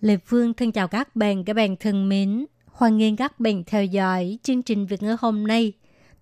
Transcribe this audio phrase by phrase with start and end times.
[0.00, 2.46] Lê Phương thân chào các bạn, các bạn thân mến.
[2.66, 5.72] Hoan nghênh các bạn theo dõi chương trình Việt ngữ hôm nay,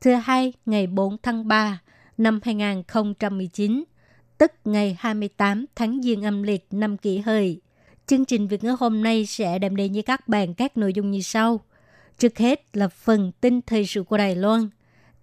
[0.01, 1.81] thứ hai ngày 4 tháng 3
[2.19, 3.85] năm 2019,
[4.39, 7.61] tức ngày 28 tháng Giêng âm lịch năm kỷ hợi.
[8.07, 11.11] Chương trình Việt ngữ hôm nay sẽ đem đến với các bạn các nội dung
[11.11, 11.61] như sau.
[12.19, 14.69] Trước hết là phần tin thời sự của Đài Loan,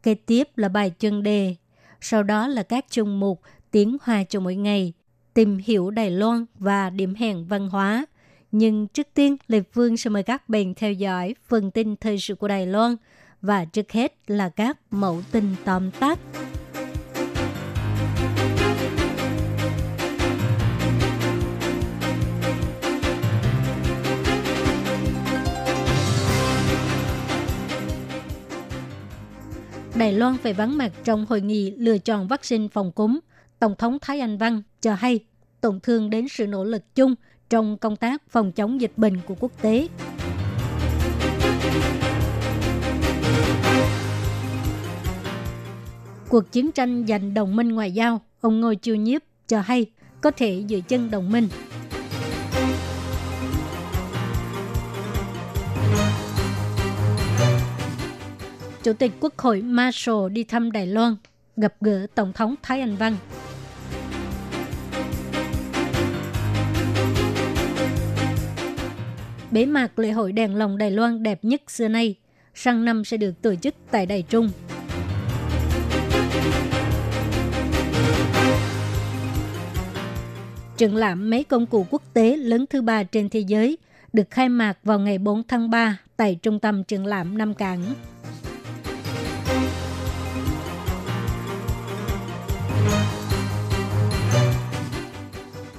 [0.04, 1.56] kế tiếp là bài chân đề,
[2.02, 4.94] sau đó là các chương mục tiếng hoa cho mỗi ngày,
[5.34, 8.06] tìm hiểu Đài Loan và điểm hẹn văn hóa.
[8.56, 12.36] Nhưng trước tiên, Lê Phương sẽ mời các bạn theo dõi phần tin thời sự
[12.36, 12.96] của Đài Loan
[13.42, 16.20] và trước hết là các mẫu tin tóm tắt.
[29.96, 33.20] Đài Loan phải vắng mặt trong hội nghị lựa chọn vaccine phòng cúm.
[33.60, 35.20] Tổng thống Thái Anh Văn cho hay
[35.62, 37.16] tổn thương đến sự nỗ lực chung
[37.50, 39.88] trong công tác phòng chống dịch bệnh của quốc tế.
[46.30, 49.86] Cuộc chiến tranh giành đồng minh ngoại giao, ông Ngô Chiêu Nhiếp cho hay
[50.22, 51.48] có thể giữ chân đồng minh.
[58.84, 61.16] Chủ tịch Quốc hội Marshall đi thăm Đài Loan,
[61.58, 63.18] gặp gỡ Tổng thống Thái Anh Văn.
[69.54, 72.16] Bế mạc lễ hội đèn lồng Đài Loan đẹp nhất xưa nay,
[72.54, 74.50] sang năm sẽ được tổ chức tại Đài Trung.
[80.78, 83.78] Triển lãm mấy công cụ quốc tế lớn thứ ba trên thế giới
[84.14, 87.94] được khai mạc vào ngày 4 tháng 3 tại Trung tâm Triển lãm Nam Cảng.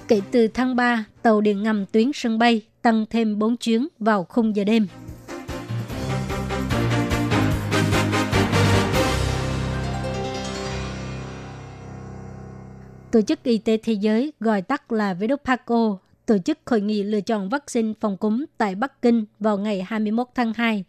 [0.09, 4.25] Kể từ tháng 3, tàu điện ngầm tuyến sân bay tăng thêm 4 chuyến vào
[4.25, 4.87] khung giờ đêm.
[13.11, 15.97] Tổ chức Y tế Thế giới gọi tắt là WHO
[16.27, 20.27] tổ chức hội nghị lựa chọn vaccine phòng cúm tại Bắc Kinh vào ngày 21
[20.35, 20.85] tháng 2.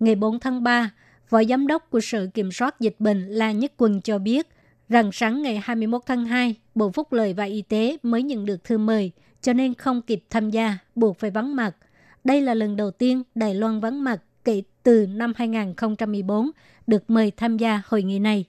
[0.00, 0.90] Ngày 4 tháng 3,
[1.26, 4.46] Phó Giám đốc của Sở Kiểm soát Dịch bệnh La Nhất Quân cho biết
[4.88, 8.64] rằng sáng ngày 21 tháng 2, Bộ Phúc lợi và Y tế mới nhận được
[8.64, 11.76] thư mời, cho nên không kịp tham gia, buộc phải vắng mặt.
[12.24, 16.50] Đây là lần đầu tiên Đài Loan vắng mặt kể từ năm 2014
[16.86, 18.44] được mời tham gia hội nghị này.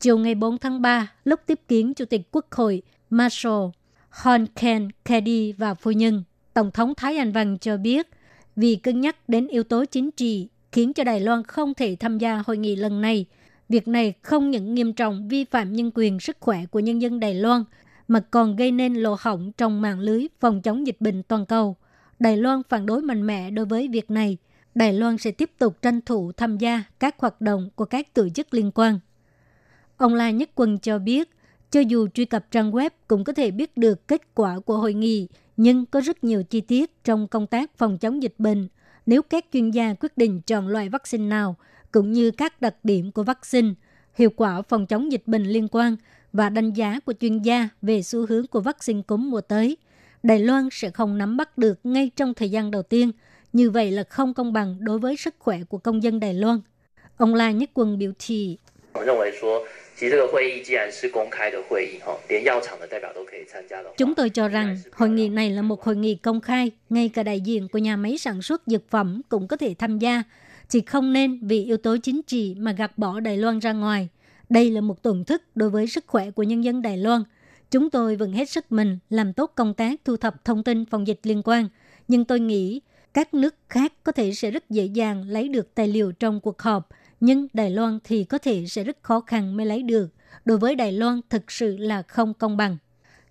[0.00, 3.64] Chiều ngày 4 tháng 3, lúc tiếp kiến Chủ tịch Quốc hội Marshall
[4.10, 6.22] Hon Ken Kedi và phu nhân,
[6.54, 8.08] Tổng thống Thái Anh Văn cho biết
[8.56, 12.18] vì cân nhắc đến yếu tố chính trị khiến cho Đài Loan không thể tham
[12.18, 13.26] gia hội nghị lần này.
[13.68, 17.20] Việc này không những nghiêm trọng vi phạm nhân quyền sức khỏe của nhân dân
[17.20, 17.64] Đài Loan,
[18.08, 21.76] mà còn gây nên lỗ hổng trong mạng lưới phòng chống dịch bệnh toàn cầu.
[22.18, 24.38] Đài Loan phản đối mạnh mẽ đối với việc này.
[24.74, 28.28] Đài Loan sẽ tiếp tục tranh thủ tham gia các hoạt động của các tổ
[28.28, 28.98] chức liên quan.
[29.96, 31.30] Ông La Nhất Quân cho biết,
[31.70, 34.94] cho dù truy cập trang web cũng có thể biết được kết quả của hội
[34.94, 38.68] nghị, nhưng có rất nhiều chi tiết trong công tác phòng chống dịch bệnh.
[39.06, 41.56] Nếu các chuyên gia quyết định chọn loại vaccine nào,
[41.92, 43.68] cũng như các đặc điểm của vaccine,
[44.14, 45.96] hiệu quả phòng chống dịch bệnh liên quan
[46.34, 49.76] và đánh giá của chuyên gia về xu hướng của vaccine cúm mùa tới.
[50.22, 53.12] Đài Loan sẽ không nắm bắt được ngay trong thời gian đầu tiên,
[53.52, 56.60] như vậy là không công bằng đối với sức khỏe của công dân Đài Loan.
[57.16, 58.58] Ông La Nhất Quân biểu thị.
[63.96, 67.22] Chúng tôi cho rằng hội nghị này là một hội nghị công khai, ngay cả
[67.22, 70.22] đại diện của nhà máy sản xuất dược phẩm cũng có thể tham gia,
[70.68, 74.08] chỉ không nên vì yếu tố chính trị mà gạt bỏ Đài Loan ra ngoài–
[74.48, 77.22] đây là một tổn thất đối với sức khỏe của nhân dân Đài Loan.
[77.70, 81.06] Chúng tôi vẫn hết sức mình làm tốt công tác thu thập thông tin phòng
[81.06, 81.68] dịch liên quan.
[82.08, 82.80] Nhưng tôi nghĩ
[83.14, 86.62] các nước khác có thể sẽ rất dễ dàng lấy được tài liệu trong cuộc
[86.62, 86.88] họp,
[87.20, 90.08] nhưng Đài Loan thì có thể sẽ rất khó khăn mới lấy được.
[90.44, 92.76] Đối với Đài Loan thực sự là không công bằng.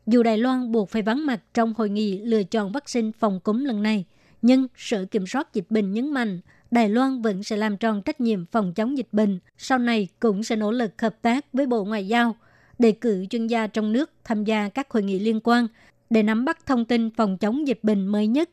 [0.06, 3.64] Dù Đài Loan buộc phải vắng mặt trong hội nghị lựa chọn vaccine phòng cúm
[3.64, 4.06] lần này,
[4.42, 6.40] nhưng Sở Kiểm soát Dịch bệnh nhấn mạnh
[6.74, 10.44] Đài Loan vẫn sẽ làm tròn trách nhiệm phòng chống dịch bệnh, sau này cũng
[10.44, 12.36] sẽ nỗ lực hợp tác với Bộ Ngoại giao,
[12.80, 15.68] đề cử chuyên gia trong nước tham gia các hội nghị liên quan
[16.10, 18.50] để nắm bắt thông tin phòng chống dịch bệnh mới nhất.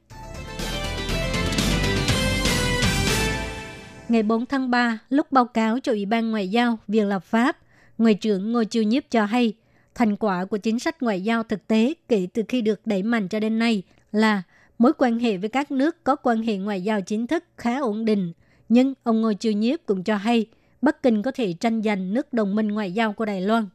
[4.09, 7.57] Ngày 4 tháng 3, lúc báo cáo cho Ủy ban Ngoại giao Viện lập pháp,
[7.99, 9.55] Ngoại trưởng Ngô Chiêu Nhiếp cho hay,
[9.95, 13.29] thành quả của chính sách ngoại giao thực tế kể từ khi được đẩy mạnh
[13.29, 13.83] cho đến nay
[14.13, 14.43] là
[14.81, 18.05] mối quan hệ với các nước có quan hệ ngoại giao chính thức khá ổn
[18.05, 18.33] định.
[18.69, 20.47] Nhưng ông Ngô Chiêu Nhiếp cũng cho hay,
[20.83, 23.69] Bắc Kinh có thể tranh giành nước đồng minh ngoại giao của Đài Loan.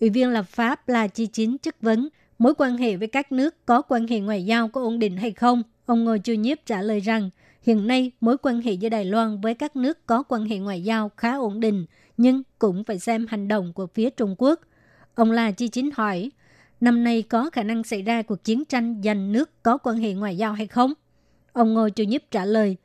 [0.00, 2.08] Ủy viên lập pháp là Chi Chính chất vấn
[2.38, 5.30] mối quan hệ với các nước có quan hệ ngoại giao có ổn định hay
[5.30, 5.62] không.
[5.86, 7.30] Ông Ngô Chiêu Nhiếp trả lời rằng,
[7.62, 10.84] hiện nay mối quan hệ giữa Đài Loan với các nước có quan hệ ngoại
[10.84, 11.86] giao khá ổn định,
[12.16, 14.60] nhưng cũng phải xem hành động của phía Trung Quốc.
[15.14, 16.30] Ông La Chi Chính hỏi,
[16.82, 20.12] năm nay có khả năng xảy ra cuộc chiến tranh giành nước có quan hệ
[20.12, 20.92] ngoại giao hay không?
[21.52, 22.76] Ông Ngô Chu Nhiếp trả lời,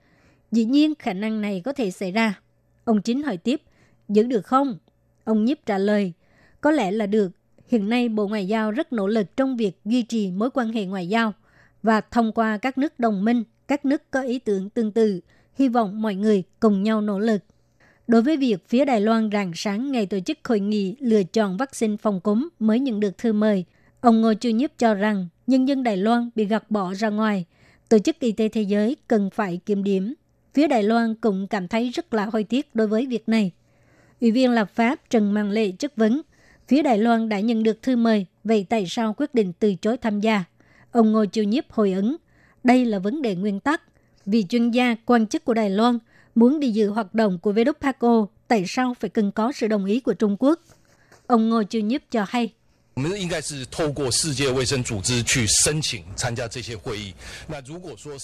[0.52, 2.40] dĩ nhiên khả năng này có thể xảy ra.
[2.84, 3.62] Ông Chính hỏi tiếp,
[4.10, 4.78] giữ được không?
[5.24, 6.14] Ông Nhiếp trả lời,
[6.62, 7.32] có lẽ là được.
[7.68, 10.86] Hiện nay Bộ Ngoại giao rất nỗ lực trong việc duy trì mối quan hệ
[10.86, 11.34] ngoại giao
[11.84, 15.20] và thông qua các nước đồng minh, các nước có ý tưởng tương tự,
[15.56, 17.42] hy vọng mọi người cùng nhau nỗ lực.
[18.08, 21.58] Đối với việc phía Đài Loan rạng sáng ngày tổ chức hội nghị lựa chọn
[21.58, 23.66] vaccine phòng cúm mới nhận được thư mời,
[24.08, 27.46] ông Ngô Chu Nhiếp cho rằng nhân dân Đài Loan bị gạt bỏ ra ngoài.
[27.90, 30.14] Tổ chức Y tế Thế giới cần phải kiểm điểm.
[30.54, 33.52] Phía Đài Loan cũng cảm thấy rất là hối tiếc đối với việc này.
[34.22, 36.22] Ủy viên lập pháp Trần Mang Lệ chất vấn,
[36.68, 39.98] phía Đài Loan đã nhận được thư mời, vậy tại sao quyết định từ chối
[39.98, 40.44] tham gia?
[40.92, 42.16] Ông Ngô Chiêu Nhiếp hồi ứng,
[42.64, 43.82] đây là vấn đề nguyên tắc.
[44.26, 46.00] Vì chuyên gia, quan chức của Đài Loan
[46.36, 50.00] muốn đi dự hoạt động của WPACO, tại sao phải cần có sự đồng ý
[50.00, 50.60] của Trung Quốc?
[51.28, 52.54] Ông Ngô Chiêu Nhiếp cho hay.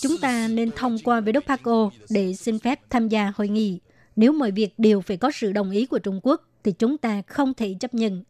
[0.01, 3.79] Chúng ta nên thông qua WPACO để xin phép tham gia hội nghị.
[4.15, 7.21] Nếu mọi việc đều phải có sự đồng ý của Trung Quốc, thì chúng ta
[7.27, 8.23] không thể chấp nhận.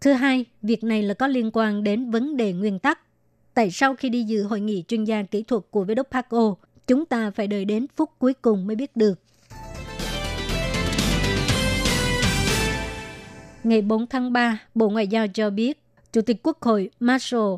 [0.00, 3.00] Thứ hai, việc này là có liên quan đến vấn đề nguyên tắc.
[3.54, 6.54] Tại sao khi đi dự hội nghị chuyên gia kỹ thuật của WPACO,
[6.86, 9.20] chúng ta phải đợi đến phút cuối cùng mới biết được?
[13.64, 17.54] Ngày 4 tháng 3, Bộ Ngoại giao cho biết, Chủ tịch Quốc hội Marshall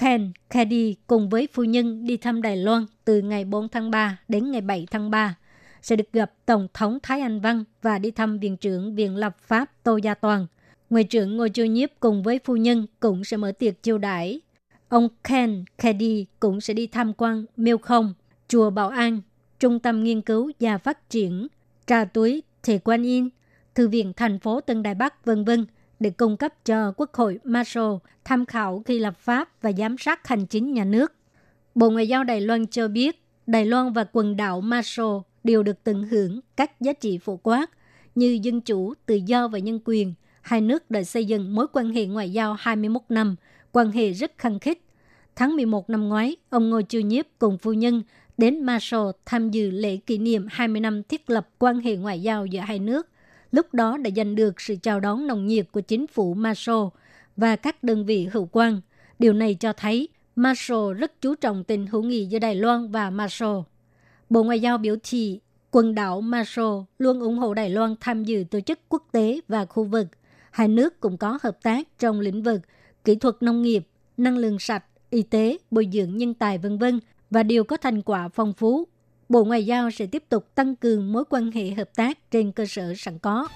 [0.00, 4.18] Ken Kennedy cùng với phu nhân đi thăm Đài Loan từ ngày 4 tháng 3
[4.28, 5.34] đến ngày 7 tháng 3
[5.82, 9.36] sẽ được gặp Tổng thống Thái Anh Văn và đi thăm Viện trưởng Viện Lập
[9.40, 10.46] pháp Tô Gia Toàn.
[10.90, 14.40] Ngoại trưởng Ngô Chiêu Nhiếp cùng với phu nhân cũng sẽ mở tiệc chiêu đãi.
[14.88, 18.14] Ông Ken Kennedy cũng sẽ đi tham quan Miêu Không,
[18.48, 19.20] Chùa Bảo An,
[19.60, 21.46] Trung tâm Nghiên cứu và Phát triển,
[21.86, 23.30] Trà Túi, Thể Quan Yên,
[23.74, 25.66] Thư viện thành phố Tân Đài Bắc, vân vân
[26.04, 30.26] để cung cấp cho Quốc hội Marshall tham khảo khi lập pháp và giám sát
[30.26, 31.12] hành chính nhà nước.
[31.74, 35.84] Bộ Ngoại giao Đài Loan cho biết, Đài Loan và quần đảo Marshall đều được
[35.84, 37.70] tận hưởng các giá trị phổ quát
[38.14, 40.14] như dân chủ, tự do và nhân quyền.
[40.42, 43.36] Hai nước đã xây dựng mối quan hệ ngoại giao 21 năm,
[43.72, 44.78] quan hệ rất khăng khít.
[45.36, 48.02] Tháng 11 năm ngoái, ông Ngô Chiêu Nhiếp cùng phu nhân
[48.38, 52.46] đến Marshall tham dự lễ kỷ niệm 20 năm thiết lập quan hệ ngoại giao
[52.46, 53.08] giữa hai nước
[53.54, 56.84] lúc đó đã giành được sự chào đón nồng nhiệt của chính phủ Marshall
[57.36, 58.80] và các đơn vị hữu quan.
[59.18, 63.10] Điều này cho thấy Marshall rất chú trọng tình hữu nghị giữa Đài Loan và
[63.10, 63.58] Marshall.
[64.30, 65.40] Bộ Ngoại giao biểu thị
[65.70, 69.64] quần đảo Marshall luôn ủng hộ Đài Loan tham dự tổ chức quốc tế và
[69.64, 70.06] khu vực.
[70.50, 72.60] Hai nước cũng có hợp tác trong lĩnh vực
[73.04, 73.86] kỹ thuật nông nghiệp,
[74.16, 76.84] năng lượng sạch, y tế, bồi dưỡng nhân tài v.v.
[77.30, 78.86] và đều có thành quả phong phú
[79.28, 82.66] Bộ Ngoại giao sẽ tiếp tục tăng cường mối quan hệ hợp tác trên cơ
[82.66, 83.48] sở sẵn có.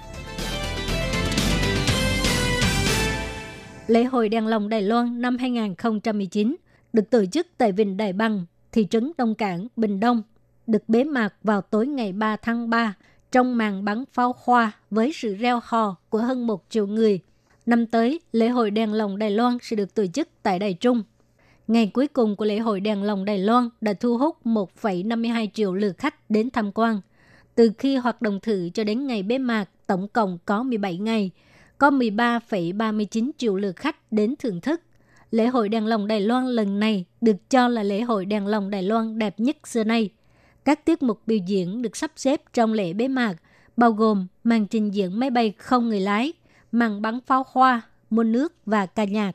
[3.87, 6.57] Lễ hội đèn lồng Đài Loan năm 2019
[6.93, 10.23] được tổ chức tại Vịnh Đài Bằng, thị trấn Đông Cảng, Bình Đông,
[10.67, 12.95] được bế mạc vào tối ngày 3 tháng 3
[13.33, 17.21] trong màn bắn pháo hoa với sự reo hò của hơn một triệu người.
[17.67, 21.03] Năm tới, lễ hội đèn lồng Đài Loan sẽ được tổ chức tại Đài Trung,
[21.69, 25.75] Ngày cuối cùng của lễ hội đèn lồng Đài Loan đã thu hút 1,52 triệu
[25.75, 27.01] lượt khách đến tham quan.
[27.55, 31.31] Từ khi hoạt động thử cho đến ngày bế mạc, tổng cộng có 17 ngày,
[31.79, 34.81] có 13,39 triệu lượt khách đến thưởng thức.
[35.31, 38.71] Lễ hội đèn lồng Đài Loan lần này được cho là lễ hội đèn lồng
[38.71, 40.11] Đài Loan đẹp nhất xưa nay.
[40.65, 43.35] Các tiết mục biểu diễn được sắp xếp trong lễ bế mạc,
[43.77, 46.33] bao gồm màn trình diễn máy bay không người lái,
[46.73, 49.33] màn bắn pháo hoa, môn nước và ca nhạc.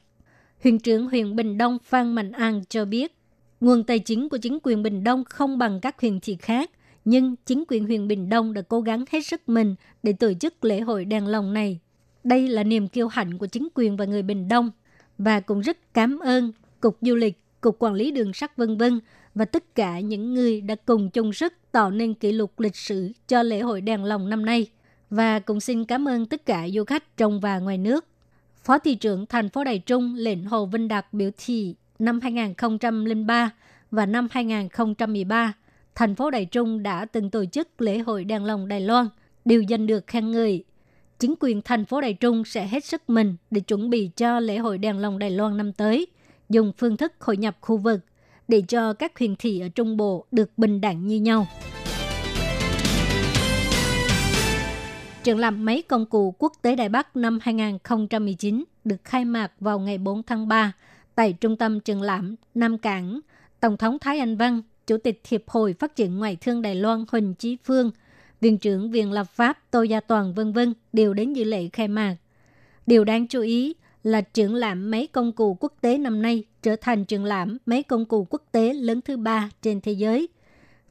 [0.63, 3.15] Huyện trưởng huyện Bình Đông Phan Mạnh An cho biết,
[3.62, 6.72] nguồn tài chính của chính quyền Bình Đông không bằng các huyện thị khác,
[7.05, 10.65] nhưng chính quyền huyện Bình Đông đã cố gắng hết sức mình để tổ chức
[10.65, 11.79] lễ hội đèn lồng này.
[12.24, 14.72] Đây là niềm kiêu hãnh của chính quyền và người Bình Đông
[15.17, 16.51] và cũng rất cảm ơn
[16.82, 19.00] Cục Du lịch, Cục Quản lý Đường sắt vân vân
[19.36, 23.12] và tất cả những người đã cùng chung sức tạo nên kỷ lục lịch sử
[23.27, 24.67] cho lễ hội đèn lồng năm nay.
[25.10, 28.05] Và cũng xin cảm ơn tất cả du khách trong và ngoài nước
[28.63, 33.51] Phó thị trưởng thành phố Đài Trung lệnh Hồ Vinh Đạt biểu thị năm 2003
[33.91, 35.53] và năm 2013,
[35.96, 39.08] thành phố Đài Trung đã từng tổ chức lễ hội đèn lồng Đài Loan,
[39.46, 40.63] đều giành được khen ngợi.
[41.20, 44.58] Chính quyền thành phố Đài Trung sẽ hết sức mình để chuẩn bị cho lễ
[44.58, 46.08] hội đèn lồng Đài Loan năm tới,
[46.50, 48.00] dùng phương thức hội nhập khu vực
[48.48, 51.48] để cho các huyện thị ở Trung Bộ được bình đẳng như nhau.
[55.24, 59.80] Triển lãm máy công cụ quốc tế Đài Bắc năm 2019 được khai mạc vào
[59.80, 60.74] ngày 4 tháng 3
[61.15, 63.20] tại Trung tâm Triển lãm Nam Cảng.
[63.60, 67.06] Tổng thống Thái Anh Văn, Chủ tịch Hiệp hội Phát triển Ngoại thương Đài Loan
[67.12, 67.92] Huỳnh Chí Phương,
[68.42, 71.88] Viện trưởng Viện Lập pháp Tô Gia Toàn vân vân đều đến dự lễ khai
[71.88, 72.15] mạc.
[72.88, 76.75] Điều đáng chú ý là triển lãm máy công cụ quốc tế năm nay trở
[76.75, 80.27] thành triển lãm máy công cụ quốc tế lớn thứ ba trên thế giới.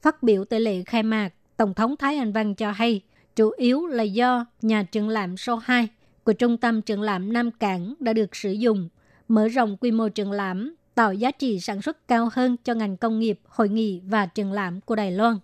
[0.02, 3.00] Phát biểu tại lễ khai mạc, Tổng thống Thái Anh Văn cho hay–
[3.36, 5.88] chủ yếu là do nhà triển lãm số 2
[6.24, 8.88] của Trung tâm triển lãm Nam Cảng đã được sử dụng,
[9.28, 12.96] mở rộng quy mô triển lãm, tạo giá trị sản xuất cao hơn cho ngành
[12.96, 15.36] công nghiệp, hội nghị và triển lãm của Đài Loan.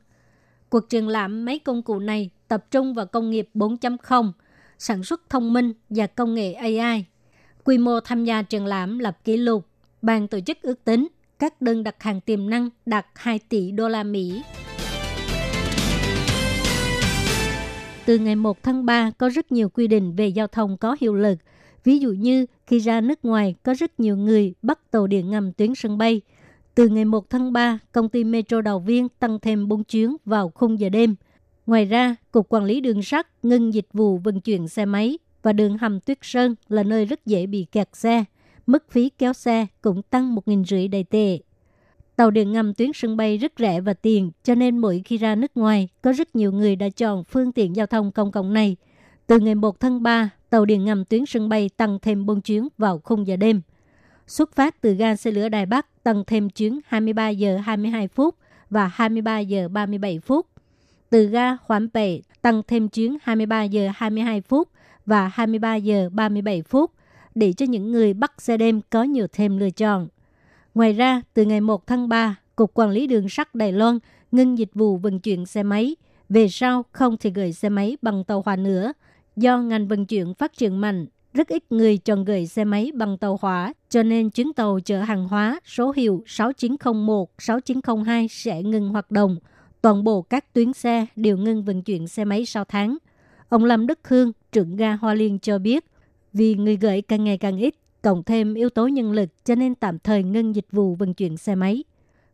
[0.68, 4.32] Cuộc triển lãm mấy công cụ này tập trung vào công nghiệp 4.0,
[4.78, 7.04] sản xuất thông minh và công nghệ AI.
[7.64, 9.66] Quy mô tham gia triển lãm lập kỷ lục,
[10.02, 13.88] ban tổ chức ước tính các đơn đặt hàng tiềm năng đạt 2 tỷ đô
[13.88, 14.42] la Mỹ.
[18.08, 21.14] Từ ngày 1 tháng 3 có rất nhiều quy định về giao thông có hiệu
[21.14, 21.38] lực.
[21.84, 25.52] Ví dụ như khi ra nước ngoài có rất nhiều người bắt tàu điện ngầm
[25.52, 26.20] tuyến sân bay.
[26.74, 30.52] Từ ngày 1 tháng 3, công ty Metro Đào Viên tăng thêm 4 chuyến vào
[30.54, 31.14] khung giờ đêm.
[31.66, 35.52] Ngoài ra, Cục Quản lý Đường sắt ngưng dịch vụ vận chuyển xe máy và
[35.52, 38.24] đường hầm Tuyết Sơn là nơi rất dễ bị kẹt xe.
[38.66, 41.38] Mức phí kéo xe cũng tăng 1.500 đầy tệ.
[42.18, 45.34] Tàu điện ngầm tuyến sân bay rất rẻ và tiền, cho nên mỗi khi ra
[45.34, 48.76] nước ngoài, có rất nhiều người đã chọn phương tiện giao thông công cộng này.
[49.26, 52.68] Từ ngày 1 tháng 3, tàu điện ngầm tuyến sân bay tăng thêm 4 chuyến
[52.78, 53.60] vào khung giờ đêm.
[54.26, 58.34] Xuất phát từ ga xe lửa Đài Bắc tăng thêm chuyến 23 giờ 22 phút
[58.70, 60.46] và 23 giờ 37 phút.
[61.10, 64.68] Từ ga Hoãn Pệ tăng thêm chuyến 23 giờ 22 phút
[65.06, 66.90] và 23 giờ 37 phút
[67.34, 70.08] để cho những người bắt xe đêm có nhiều thêm lựa chọn.
[70.74, 73.98] Ngoài ra, từ ngày 1 tháng 3, Cục Quản lý Đường sắt Đài Loan
[74.32, 75.96] ngưng dịch vụ vận chuyển xe máy.
[76.28, 78.92] Về sau, không thể gửi xe máy bằng tàu hỏa nữa.
[79.36, 83.18] Do ngành vận chuyển phát triển mạnh, rất ít người chọn gửi xe máy bằng
[83.18, 88.88] tàu hỏa, cho nên chuyến tàu chở hàng hóa số hiệu 6901, 6902 sẽ ngừng
[88.88, 89.36] hoạt động.
[89.82, 92.98] Toàn bộ các tuyến xe đều ngưng vận chuyển xe máy sau tháng.
[93.48, 95.84] Ông Lâm Đức Hương, trưởng ga Hoa Liên cho biết,
[96.32, 99.74] vì người gửi càng ngày càng ít, cộng thêm yếu tố nhân lực cho nên
[99.74, 101.84] tạm thời ngưng dịch vụ vận chuyển xe máy.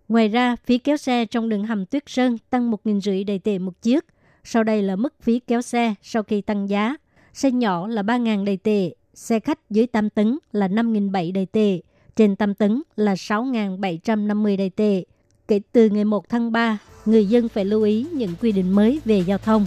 [0.08, 3.82] Ngoài ra, phí kéo xe trong đường hầm Tuyết Sơn tăng 1.500 đầy tệ một
[3.82, 4.04] chiếc.
[4.44, 6.96] Sau đây là mức phí kéo xe sau khi tăng giá.
[7.32, 11.80] Xe nhỏ là 3.000 đầy tệ, xe khách dưới 8 tấn là 5.700 đầy tệ,
[12.16, 15.04] trên 8 tấn là 6.750 đầy tệ.
[15.48, 19.00] Kể từ ngày 1 tháng 3, người dân phải lưu ý những quy định mới
[19.04, 19.66] về giao thông.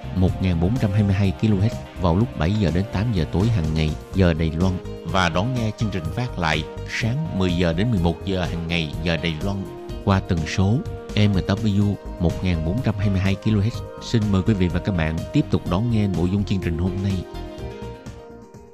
[0.15, 1.69] 1422 kHz
[2.01, 4.73] vào lúc 7 giờ đến 8 giờ tối hàng ngày giờ Đài Loan
[5.05, 8.93] và đón nghe chương trình phát lại sáng 10 giờ đến 11 giờ hàng ngày
[9.03, 9.57] giờ Đài Loan
[10.05, 10.77] qua tần số
[11.15, 13.81] MW 1422 kHz.
[14.01, 16.77] Xin mời quý vị và các bạn tiếp tục đón nghe nội dung chương trình
[16.77, 17.13] hôm nay.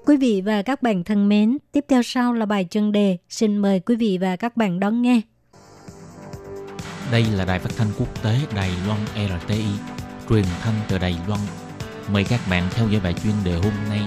[0.06, 3.18] Quý vị và các bạn thân mến, tiếp theo sau là bài chân đề.
[3.30, 5.22] Xin mời quý vị và các bạn đón nghe.
[7.12, 9.64] Đây là đài phát thanh quốc tế Đài Loan RTI,
[10.30, 11.40] truyền thanh từ Đài Loan.
[12.14, 14.02] Mời các bạn theo dõi bài chuyên đề hôm nay.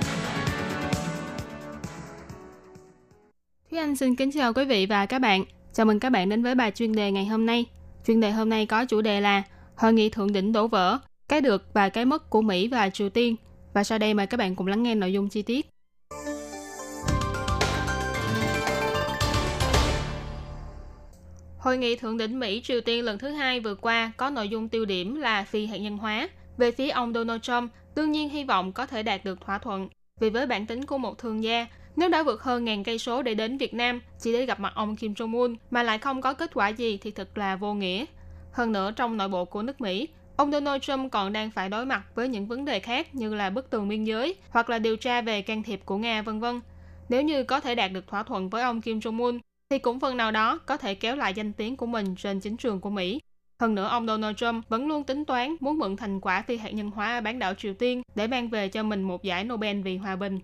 [3.71, 5.45] Thúy Anh xin kính chào quý vị và các bạn.
[5.73, 7.67] Chào mừng các bạn đến với bài chuyên đề ngày hôm nay.
[8.07, 9.43] Chuyên đề hôm nay có chủ đề là
[9.77, 10.99] Hội nghị thượng đỉnh đổ vỡ,
[11.29, 13.37] cái được và cái mất của Mỹ và Triều Tiên.
[13.75, 15.71] Và sau đây mời các bạn cùng lắng nghe nội dung chi tiết.
[21.61, 24.69] Hội nghị thượng đỉnh Mỹ Triều Tiên lần thứ hai vừa qua có nội dung
[24.69, 26.29] tiêu điểm là phi hạt nhân hóa.
[26.57, 29.89] Về phía ông Donald Trump, đương nhiên hy vọng có thể đạt được thỏa thuận.
[30.21, 33.23] Vì với bản tính của một thương gia, nếu đã vượt hơn ngàn cây số
[33.23, 36.21] để đến Việt Nam chỉ để gặp mặt ông Kim Jong Un mà lại không
[36.21, 38.05] có kết quả gì thì thật là vô nghĩa.
[38.53, 41.87] Hơn nữa trong nội bộ của nước Mỹ, ông Donald Trump còn đang phải đối
[41.87, 44.97] mặt với những vấn đề khác như là bức tường biên giới hoặc là điều
[44.97, 46.61] tra về can thiệp của Nga vân vân.
[47.09, 49.39] Nếu như có thể đạt được thỏa thuận với ông Kim Jong Un
[49.71, 52.57] thì cũng phần nào đó có thể kéo lại danh tiếng của mình trên chính
[52.57, 53.21] trường của Mỹ.
[53.61, 56.71] Hơn nữa, ông Donald Trump vẫn luôn tính toán muốn mượn thành quả phi hạt
[56.71, 59.81] nhân hóa ở bán đảo Triều Tiên để mang về cho mình một giải Nobel
[59.81, 60.41] vì hòa bình.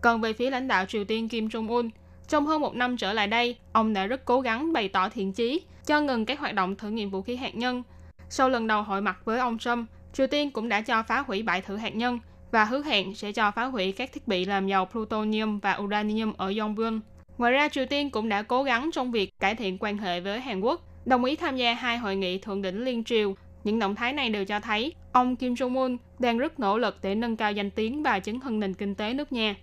[0.00, 1.90] Còn về phía lãnh đạo Triều Tiên Kim Jong-un,
[2.28, 5.32] trong hơn một năm trở lại đây, ông đã rất cố gắng bày tỏ thiện
[5.32, 7.82] chí, cho ngừng các hoạt động thử nghiệm vũ khí hạt nhân.
[8.28, 11.42] Sau lần đầu hội mặt với ông Trump, Triều Tiên cũng đã cho phá hủy
[11.42, 12.18] bãi thử hạt nhân
[12.50, 16.32] và hứa hẹn sẽ cho phá hủy các thiết bị làm giàu plutonium và uranium
[16.36, 17.00] ở Yongbyon.
[17.38, 20.40] Ngoài ra, Triều Tiên cũng đã cố gắng trong việc cải thiện quan hệ với
[20.40, 23.34] Hàn Quốc, đồng ý tham gia hai hội nghị thượng đỉnh liên triều.
[23.64, 27.14] Những động thái này đều cho thấy ông Kim Jong-un đang rất nỗ lực để
[27.14, 29.56] nâng cao danh tiếng và chứng hưng nền kinh tế nước nhà.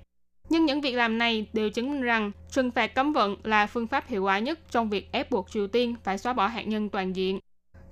[0.49, 3.87] Nhưng những việc làm này đều chứng minh rằng trừng phạt cấm vận là phương
[3.87, 6.89] pháp hiệu quả nhất trong việc ép buộc Triều Tiên phải xóa bỏ hạt nhân
[6.89, 7.39] toàn diện.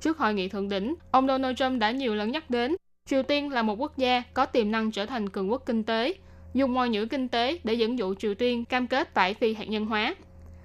[0.02, 3.52] Trước hội nghị thượng đỉnh, ông Donald Trump đã nhiều lần nhắc đến Triều Tiên
[3.52, 6.14] là một quốc gia có tiềm năng trở thành cường quốc kinh tế,
[6.54, 9.66] dùng mọi nhữ kinh tế để dẫn dụ Triều Tiên cam kết phải phi hạt
[9.70, 10.16] nhân hóa.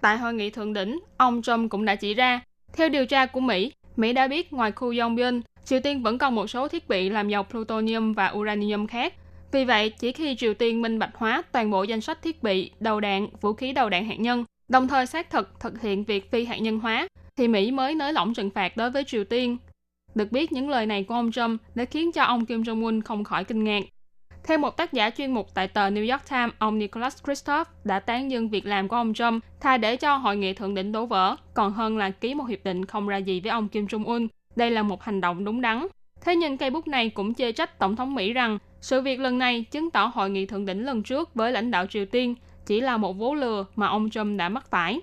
[0.01, 2.41] Tại hội nghị thượng đỉnh, ông Trump cũng đã chỉ ra,
[2.73, 6.35] theo điều tra của Mỹ, Mỹ đã biết ngoài khu Yongbyon, Triều Tiên vẫn còn
[6.35, 9.15] một số thiết bị làm giàu plutonium và uranium khác.
[9.53, 12.71] Vì vậy, chỉ khi Triều Tiên minh bạch hóa toàn bộ danh sách thiết bị,
[12.81, 16.31] đầu đạn, vũ khí đầu đạn hạt nhân, đồng thời xác thực thực hiện việc
[16.31, 19.57] phi hạt nhân hóa, thì Mỹ mới nới lỏng trừng phạt đối với Triều Tiên.
[20.15, 23.25] Được biết, những lời này của ông Trump đã khiến cho ông Kim Jong-un không
[23.25, 23.85] khỏi kinh ngạc.
[24.47, 28.01] Theo một tác giả chuyên mục tại tờ New York Times, ông Nicholas Kristof đã
[28.01, 31.07] tán dương việc làm của ông Trump thay để cho hội nghị thượng đỉnh đổ
[31.07, 34.29] vỡ, còn hơn là ký một hiệp định không ra gì với ông Kim Jong-un.
[34.57, 35.87] Đây là một hành động đúng đắn.
[36.21, 39.39] Thế nhưng cây bút này cũng chê trách Tổng thống Mỹ rằng sự việc lần
[39.39, 42.35] này chứng tỏ hội nghị thượng đỉnh lần trước với lãnh đạo Triều Tiên
[42.67, 45.01] chỉ là một vố lừa mà ông Trump đã mắc phải.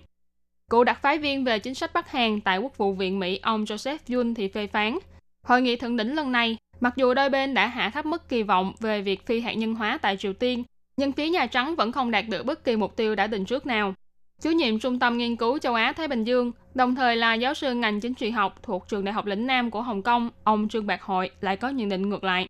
[0.70, 3.64] Cựu đặc phái viên về chính sách Bắc Hàn tại Quốc vụ viện Mỹ ông
[3.64, 4.98] Joseph Yun thì phê phán,
[5.44, 8.44] hội nghị thượng đỉnh lần này Mặc dù đôi bên đã hạ thấp mức kỳ
[8.44, 10.64] vọng về việc phi hạt nhân hóa tại Triều Tiên,
[10.98, 13.66] nhưng phía Nhà Trắng vẫn không đạt được bất kỳ mục tiêu đã định trước
[13.66, 13.94] nào.
[14.42, 17.74] Chủ nhiệm Trung tâm Nghiên cứu Châu Á-Thái Bình Dương, đồng thời là giáo sư
[17.74, 20.88] ngành chính trị học thuộc Trường Đại học Lĩnh Nam của Hồng Kông, ông Trương
[20.88, 22.48] Bạc Hội lại có nhận định ngược lại.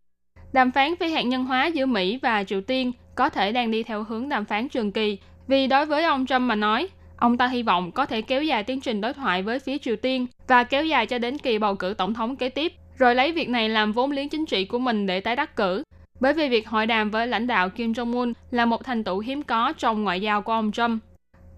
[0.53, 3.83] Đàm phán phi hạt nhân hóa giữa Mỹ và Triều Tiên có thể đang đi
[3.83, 5.17] theo hướng đàm phán trường kỳ,
[5.47, 8.63] vì đối với ông Trump mà nói, ông ta hy vọng có thể kéo dài
[8.63, 11.75] tiến trình đối thoại với phía Triều Tiên và kéo dài cho đến kỳ bầu
[11.75, 14.79] cử tổng thống kế tiếp rồi lấy việc này làm vốn liếng chính trị của
[14.79, 15.83] mình để tái đắc cử.
[16.19, 19.43] Bởi vì việc hội đàm với lãnh đạo Kim Jong-un là một thành tựu hiếm
[19.43, 21.03] có trong ngoại giao của ông Trump.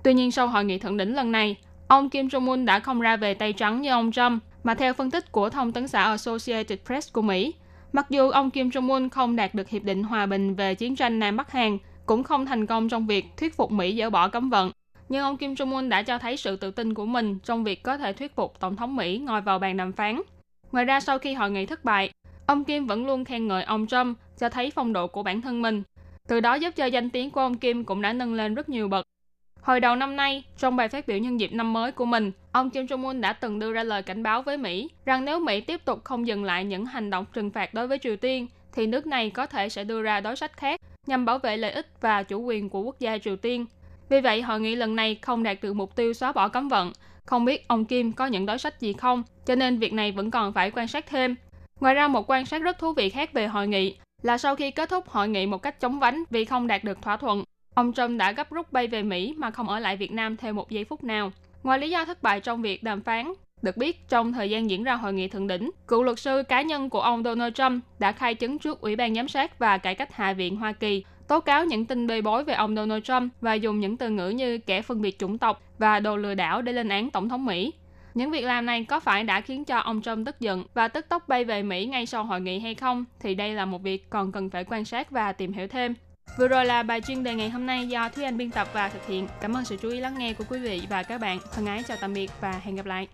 [0.04, 1.56] Tuy nhiên sau hội nghị thượng đỉnh lần này,
[1.88, 5.12] ông Kim Jong-un đã không ra về tay trắng như ông Trump, mà theo phân
[5.12, 7.54] tích của thông tấn xã Associated Press của Mỹ,
[7.94, 11.20] mặc dù ông Kim Jong-un không đạt được hiệp định hòa bình về chiến tranh
[11.20, 14.50] Nam Bắc Hàn, cũng không thành công trong việc thuyết phục Mỹ dỡ bỏ cấm
[14.50, 14.72] vận,
[15.10, 17.98] nhưng ông Kim Jong-un đã cho thấy sự tự tin của mình trong việc có
[17.98, 20.22] thể thuyết phục Tổng thống Mỹ ngồi vào bàn đàm phán.
[20.74, 22.10] Ngoài ra sau khi hội nghị thất bại,
[22.46, 25.62] ông Kim vẫn luôn khen ngợi ông Trump cho thấy phong độ của bản thân
[25.62, 25.84] mình.
[26.28, 28.88] Từ đó giúp cho danh tiếng của ông Kim cũng đã nâng lên rất nhiều
[28.88, 29.06] bậc.
[29.62, 32.70] Hồi đầu năm nay, trong bài phát biểu nhân dịp năm mới của mình, ông
[32.70, 35.86] Kim Jong-un đã từng đưa ra lời cảnh báo với Mỹ rằng nếu Mỹ tiếp
[35.86, 39.08] tục không dừng lại những hành động trừng phạt đối với Triều Tiên, thì nước
[39.08, 42.24] này có thể sẽ đưa ra đối sách khác nhằm bảo vệ lợi ích và
[42.24, 43.66] chủ quyền của quốc gia Triều Tiên.
[44.10, 46.92] Vì vậy, hội nghị lần này không đạt được mục tiêu xóa bỏ cấm vận,
[47.26, 50.32] không biết ông Kim có những đối sách gì không, cho nên việc này vẫn
[50.32, 51.36] còn phải quan sát thêm.
[51.80, 54.72] Ngoài ra một quan sát rất thú vị khác về hội nghị là sau khi
[54.72, 57.94] kết thúc hội nghị một cách chống vánh vì không đạt được thỏa thuận, ông
[57.94, 60.70] Trump đã gấp rút bay về Mỹ mà không ở lại Việt Nam thêm một
[60.70, 61.32] giây phút nào.
[61.64, 64.84] Ngoài lý do thất bại trong việc đàm phán, được biết trong thời gian diễn
[64.84, 68.12] ra hội nghị thượng đỉnh, cựu luật sư cá nhân của ông Donald Trump đã
[68.12, 71.40] khai chứng trước Ủy ban Giám sát và Cải cách Hạ viện Hoa Kỳ tố
[71.40, 74.58] cáo những tin bê bối về ông Donald Trump và dùng những từ ngữ như
[74.58, 77.74] kẻ phân biệt chủng tộc và đồ lừa đảo để lên án tổng thống Mỹ.
[78.14, 81.06] Những việc làm này có phải đã khiến cho ông Trump tức giận và tức
[81.10, 84.10] tốc bay về Mỹ ngay sau hội nghị hay không thì đây là một việc
[84.10, 85.96] còn cần phải quan sát và tìm hiểu thêm.
[86.38, 88.90] Vừa rồi là bài chuyên đề ngày hôm nay do Thúy Anh biên tập và
[88.90, 89.28] thực hiện.
[89.42, 91.40] Cảm ơn sự chú ý lắng nghe của quý vị và các bạn.
[91.54, 93.08] Thân ái chào tạm biệt và hẹn gặp lại.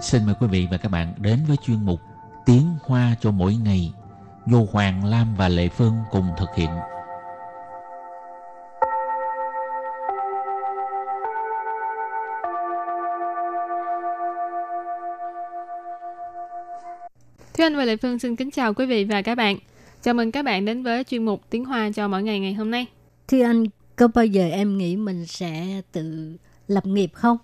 [0.00, 2.00] Xin mời quý vị và các bạn đến với chuyên mục
[2.46, 3.92] Tiếng Hoa cho mỗi ngày
[4.46, 6.70] do Hoàng Lam và Lệ Phương cùng thực hiện.
[17.54, 19.58] Thúy Anh và Lệ Phương xin kính chào quý vị và các bạn.
[20.02, 22.70] Chào mừng các bạn đến với chuyên mục Tiếng Hoa cho mỗi ngày ngày hôm
[22.70, 22.86] nay.
[23.28, 23.64] Thưa anh,
[23.96, 26.36] có bao giờ em nghĩ mình sẽ tự
[26.68, 27.36] lập nghiệp không?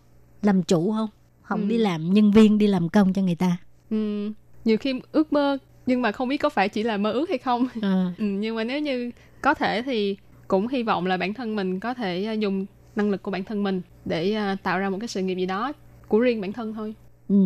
[0.42, 1.08] Làm chủ không?
[1.44, 1.66] Không Ừ.
[1.68, 3.56] đi làm nhân viên, đi làm công cho người ta.
[3.90, 4.32] Ừm,
[4.64, 7.38] nhiều khi ước mơ nhưng mà không biết có phải chỉ là mơ ước hay
[7.38, 7.66] không.
[7.82, 10.16] À, Ừ, nhưng mà nếu như có thể thì
[10.48, 13.44] cũng hy vọng là bản thân mình có thể à, dùng năng lực của bản
[13.44, 15.72] thân mình để à, tạo ra một cái sự nghiệp gì đó
[16.08, 16.94] của riêng bản thân thôi.
[17.28, 17.36] ừ.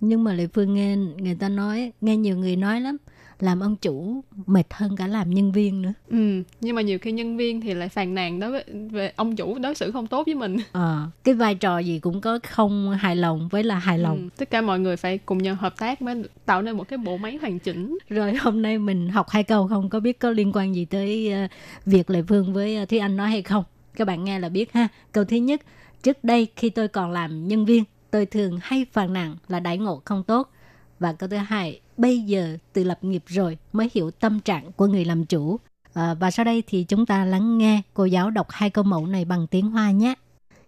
[0.00, 2.96] Nhưng mà Lệ Phương nghe người ta nói, nghe nhiều người nói lắm,
[3.40, 5.92] làm ông chủ mệt hơn cả làm nhân viên nữa.
[6.08, 9.36] Ừ, nhưng mà nhiều khi nhân viên thì lại phàn nàn đối với về ông
[9.36, 10.56] chủ đối xử không tốt với mình.
[10.72, 14.16] Ờ, cái vai trò gì cũng có không hài lòng với là hài lòng.
[14.16, 16.98] Ừ, tất cả mọi người phải cùng nhau hợp tác mới tạo nên một cái
[16.98, 17.98] bộ máy hoàn chỉnh.
[18.08, 21.32] Rồi hôm nay mình học hai câu không có biết có liên quan gì tới
[21.32, 21.46] ờ,
[21.86, 23.64] việc Lệ Phương với ờ, Thúy Anh nói hay không.
[23.94, 24.88] Các bạn nghe là biết ha.
[25.12, 25.60] Câu thứ nhất,
[26.02, 29.78] trước đây khi tôi còn làm nhân viên, tôi thường hay phàn nàn là đãi
[29.78, 30.50] ngộ không tốt.
[30.98, 34.87] Và câu thứ hai, bây giờ tự lập nghiệp rồi mới hiểu tâm trạng của
[34.87, 35.59] người làm chủ.
[35.93, 39.07] Ờ, và sau đây thì chúng ta lắng nghe cô giáo đọc hai câu mẫu
[39.07, 40.15] này bằng tiếng Hoa nhé.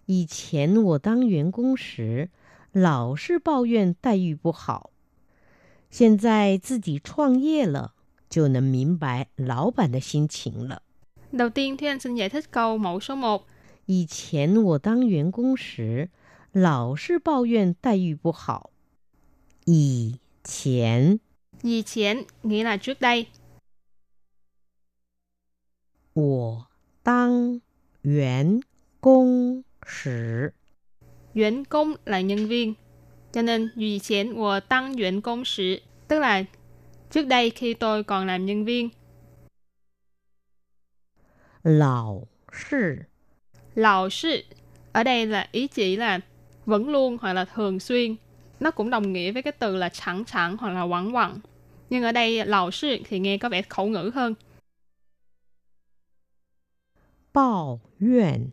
[0.06, 2.28] 以前我当员工时，
[2.72, 4.90] 老是抱怨待遇不好，
[5.90, 7.94] 现在自己创业了，
[8.30, 10.82] 就能明白老板的心情了。
[11.32, 13.42] Đầu tiên Thúy Anh xin giải thích câu mẫu số 1.
[13.86, 16.08] 以前我当员工时，
[16.52, 18.70] 老是抱怨待遇不好。
[19.64, 21.16] 以 前
[21.62, 23.26] Dì chén nghĩa là trước đây.
[26.14, 26.66] 我
[27.02, 27.60] 当
[28.02, 28.62] 员
[29.00, 30.52] 工时，
[31.34, 32.74] Yuan công là nhân viên.
[33.32, 36.44] Cho nên dì chén của tăng yuan công sử tức là
[37.10, 38.90] trước đây khi tôi còn làm nhân viên.
[41.62, 42.22] 老
[42.52, 43.06] 是
[43.74, 44.42] Lão sư
[44.92, 46.20] ở đây là ý chỉ là
[46.64, 48.16] vẫn luôn hoặc là thường xuyên.
[48.61, 51.39] nó cũng đồng nghĩa với cái từ là chẳng chẳng hoặc là quẳng quẳng.
[51.89, 54.33] Nhưng ở đây lão sư thì nghe có vẻ khẩu ngữ hơn.
[57.33, 58.49] Bao yuan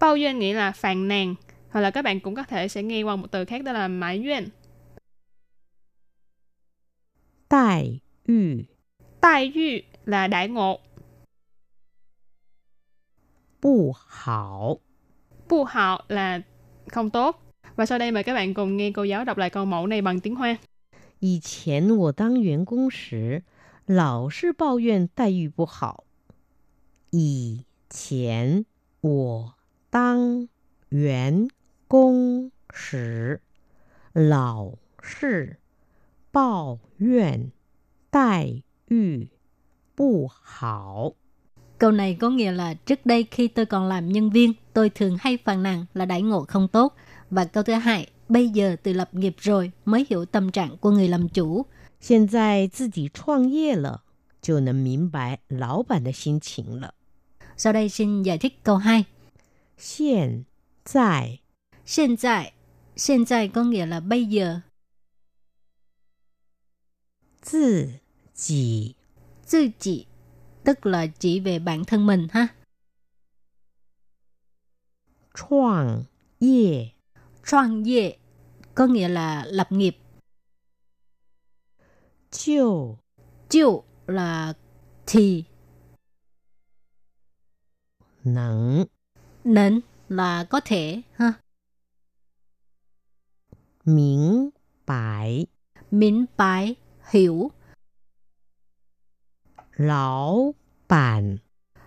[0.00, 1.34] Bao yuan nghĩa là phàn nàn.
[1.70, 3.88] Hoặc là các bạn cũng có thể sẽ nghe qua một từ khác đó là
[3.88, 4.48] mãi yuan.
[7.50, 8.34] đại yu
[9.22, 10.80] đại yu là đại ngộ.
[13.62, 14.78] Bù hảo
[15.48, 16.40] Bù hảo là
[16.88, 17.43] không tốt.
[17.75, 20.01] Và sau đây mời các bạn cùng nghe cô giáo đọc lại câu mẫu này
[20.01, 20.57] bằng tiếng Hoa.
[21.21, 23.43] 以前我当员工时，
[23.85, 26.05] 老是抱怨待遇不好。
[27.11, 28.65] 以前
[29.01, 29.53] 我
[29.89, 30.47] 当
[30.89, 31.49] 员
[31.87, 33.41] 工时，
[34.13, 35.57] 老是
[36.31, 37.51] 抱怨
[38.09, 39.27] 待遇
[39.95, 41.13] 不好。
[41.77, 45.17] Câu này có nghĩa là trước đây khi tôi còn làm nhân viên, tôi thường
[45.19, 46.95] hay phàn nàn là đãi ngộ không tốt.
[47.33, 50.91] Và câu thứ hai, bây giờ tự lập nghiệp rồi mới hiểu tâm trạng của
[50.91, 51.65] người làm chủ.
[52.01, 54.03] 现在自己创业了，
[54.41, 56.93] 就能明白老板的心情了。
[57.57, 59.05] Sau đây xin giải thích câu 2.
[59.77, 60.45] 现
[60.85, 61.39] 在
[61.85, 62.53] Hiện tại,
[62.95, 64.61] hiện tại có nghĩa là bây giờ.
[67.41, 67.99] 自
[68.35, 68.95] 己
[69.51, 70.05] Tự chỉ,
[70.63, 72.47] tức là chỉ về bản thân mình ha.
[75.33, 76.05] 创
[76.39, 76.93] 业
[77.44, 78.18] 创业
[78.74, 79.96] có nghĩa là lập nghiệp.
[82.30, 82.98] Chiều
[83.48, 84.54] Chiều là
[85.06, 85.44] thì.
[88.24, 88.84] Nắng
[89.44, 91.32] Nắng là có thể ha.
[93.84, 94.50] Miễn
[94.86, 95.46] bài
[95.90, 96.74] Miễn bài
[97.10, 97.50] hiểu.
[99.76, 100.54] Lão
[100.88, 101.36] bản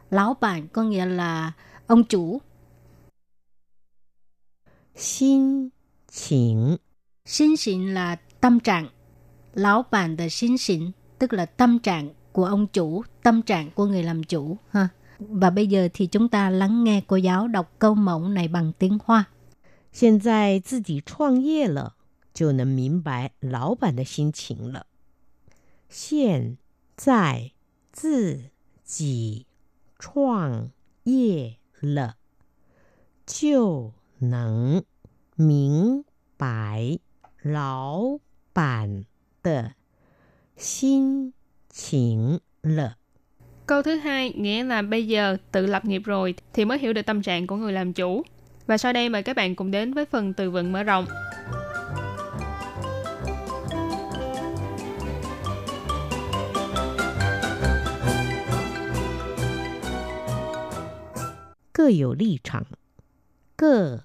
[0.10, 1.52] Lão bản có nghĩa là
[1.88, 2.42] ông chủ
[4.97, 5.71] 心
[6.09, 6.79] 情
[7.25, 8.89] Xin xịn là tâm trạng.
[9.55, 13.87] Lão bản de xin xịn tức là tâm trạng của ông chủ, tâm trạng của
[13.87, 14.89] người làm chủ ha.
[15.19, 18.73] Và bây giờ thì chúng ta lắng nghe cô giáo đọc câu mẫu này bằng
[18.79, 19.25] tiếng Hoa.
[19.93, 21.97] 现在自己创业了，
[22.33, 24.87] 就能明白老板的心情了。
[25.89, 26.57] 现
[26.97, 27.53] 在
[27.93, 28.51] 自
[28.85, 29.47] 己
[29.99, 30.71] 创
[31.05, 32.17] 业了，
[33.27, 34.83] 就 能
[35.37, 36.05] 明
[36.39, 36.99] 白
[37.43, 38.19] 老
[38.55, 39.05] 板
[39.43, 39.73] 的
[40.57, 41.33] 心
[41.69, 42.97] 情了。
[43.67, 47.07] Câu thứ hai nghĩa là bây giờ tự lập nghiệp rồi thì mới hiểu được
[47.07, 48.23] tâm trạng của người làm chủ.
[48.67, 51.07] Và sau đây mời các bạn cùng đến với phần từ vựng mở rộng.
[61.75, 62.65] 各有立场，
[63.57, 64.05] 各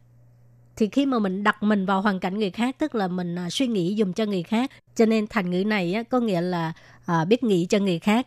[0.76, 3.50] thì khi mà mình đặt mình vào hoàn cảnh người khác tức là mình à,
[3.50, 6.72] suy nghĩ dùng cho người khác cho nên thành ngữ này á, có nghĩa là
[7.06, 8.26] à, biết nghĩ cho người khác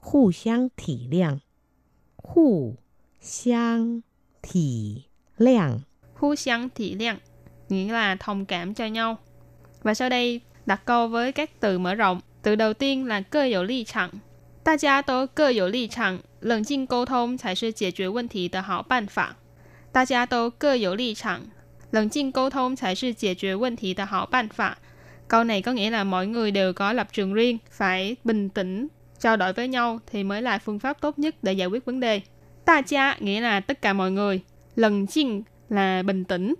[0.00, 1.40] 互相体谅，
[2.16, 2.76] 互
[3.20, 4.02] 相
[4.42, 5.02] 体
[5.38, 5.80] 谅。
[6.20, 7.18] Hu xiang thị liang
[7.68, 9.18] nghĩa là thông cảm cho nhau.
[9.82, 12.20] Và sau đây đặt câu với các từ mở rộng.
[12.42, 14.10] Từ đầu tiên là cơ有立场。
[14.64, 19.36] 大家都各有立场，冷静沟通才是解决问题的好办法。
[19.92, 21.40] 大家都各有立场，
[21.90, 24.78] 冷静沟通才是解决问题的好办法。
[25.28, 28.88] Câu này có nghĩa là mọi người đều có lập trường riêng, phải bình tĩnh,
[29.18, 32.00] trao đổi với nhau thì mới là phương pháp tốt nhất để giải quyết vấn
[32.00, 32.20] đề.
[32.64, 34.40] Ta cha nghĩa là tất cả mọi người,
[34.76, 36.54] lần chinh là bình tĩnh,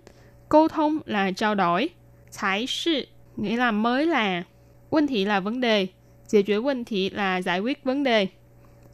[0.49, 1.89] câu thông là trao đổi,
[2.37, 4.43] thái sự nghĩa là mới là,
[4.89, 5.87] vấn thị là vấn đề,
[6.27, 8.27] giải quyết vấn thị là giải quyết vấn đề,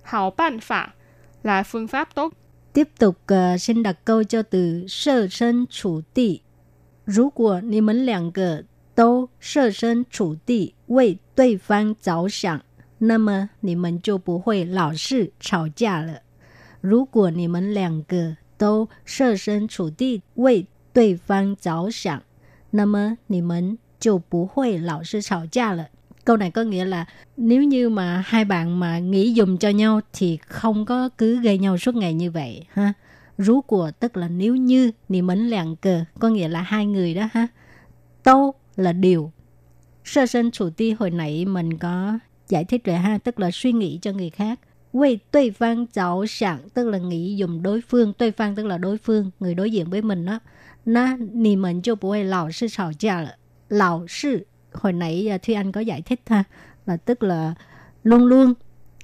[0.03, 0.93] hảo ban pháp
[1.43, 2.33] là phương pháp tốt.
[2.73, 6.39] Tiếp tục ờ, xin đặt câu cho từ sơ thân chủ địa.
[7.05, 8.63] 如果你们两个
[8.95, 12.61] 都设身处地为对方着想，
[12.97, 16.21] 那么你们就不会老是吵架了。
[16.81, 22.23] 如果你们两个都设身处地为对方着想，
[22.71, 25.89] 那么你们就不会老是吵架了。
[26.30, 27.04] câu này có nghĩa là
[27.36, 31.58] nếu như mà hai bạn mà nghĩ dùm cho nhau thì không có cứ gây
[31.58, 32.92] nhau suốt ngày như vậy, ha?
[33.38, 37.14] Rú của tức là nếu như thì mến lạng cờ, có nghĩa là hai người
[37.14, 37.46] đó, ha?
[38.22, 39.32] Tô là điều.
[40.04, 43.18] Sơ sinh chủ ti hồi nãy mình có giải thích rồi, ha?
[43.18, 44.60] Tức là suy nghĩ cho người khác.
[44.92, 48.12] Quay đối phương cháu sẵn tức là nghĩ dùng đối phương.
[48.18, 50.38] Đối phương tức là đối phương, người đối diện với mình đó.
[50.84, 52.92] Nó nì mình cho bố lão sư xào
[53.68, 56.43] lão sư hồi nãy à, Thúy Anh có giải thích ha
[56.85, 57.53] là tức là
[58.03, 58.53] luôn luôn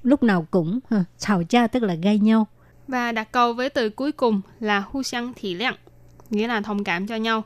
[0.02, 2.46] lúc nào cũng ha,吵架tức là gây nhau
[2.88, 5.74] Và đặt câu với từ cuối cùng là hu xiang thị lượng,
[6.30, 7.44] nghĩa là thông cảm cho nhau.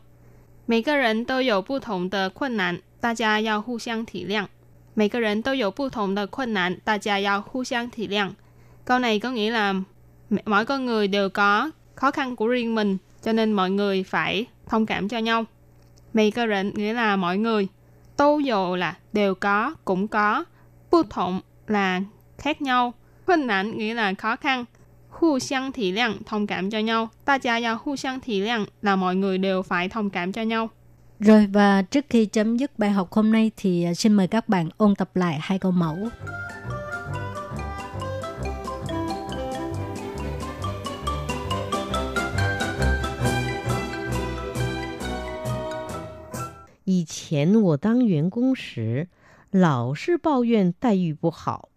[0.66, 4.46] 每个人都有不同的困难，大家要互相体谅。
[4.94, 8.30] 每个人都有不同的困难，大家要互相体谅。
[8.84, 9.72] Câu này có nghĩa là
[10.30, 14.02] m- mỗi con người đều có khó khăn của riêng mình, cho nên mọi người
[14.02, 15.44] phải thông cảm cho nhau.
[16.14, 17.68] Mấy cái人 nghĩa là mọi người.
[18.21, 20.45] Tô dồ là đều có, cũng có.
[20.91, 22.01] Bu thộng là
[22.37, 22.93] khác nhau.
[23.25, 24.65] 困 nạn nghĩa là khó khăn.
[25.09, 27.09] Hu xiang thị lượng, thông cảm cho nhau.
[27.25, 30.41] Ta cha giao hu xiang thị lượng là mọi người đều phải thông cảm cho
[30.41, 30.69] nhau.
[31.19, 34.49] rồi và trước khi chấm dứt bài học hôm nay thì à, xin mời các
[34.49, 35.97] bạn ôn tập lại hai câu mẫu
[46.90, 49.08] 以前我当员工时，
[49.50, 51.68] 老是抱怨待遇不好。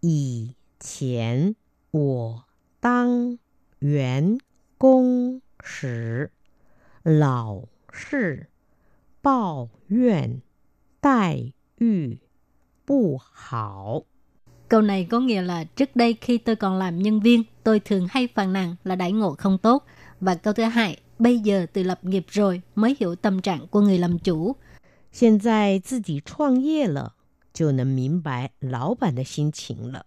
[0.00, 1.54] 以前
[1.90, 2.44] 我
[2.80, 3.38] 当
[3.78, 4.38] 员
[4.78, 6.30] 工时，
[7.02, 8.48] 老是
[9.22, 10.40] 抱怨
[11.00, 12.18] 待遇
[12.84, 14.02] 不好。
[14.68, 18.06] câu này có nghĩa là trước đây khi tôi còn làm nhân viên tôi thường
[18.10, 19.84] hay phàn nàn là đãi ngộ không tốt
[20.20, 23.80] và câu thứ hai bây giờ từ lập nghiệp rồi mới hiểu tâm trạng của
[23.80, 24.56] người làm chủ
[25.12, 27.14] 现在自己创业了，
[27.54, 30.04] 就能明白老板的心情了。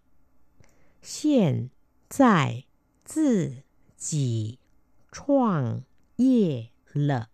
[1.01, 1.71] 现
[2.07, 2.65] 在
[3.03, 3.63] 自
[3.97, 4.59] 己
[5.11, 5.83] 创
[6.17, 7.29] 业了，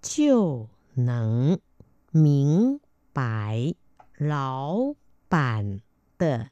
[0.00, 1.58] 就能
[2.10, 2.80] 明
[3.12, 3.74] 白
[4.16, 4.94] 老
[5.28, 5.80] 板
[6.16, 6.48] 的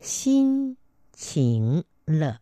[0.00, 0.76] 心
[1.12, 2.40] 情了。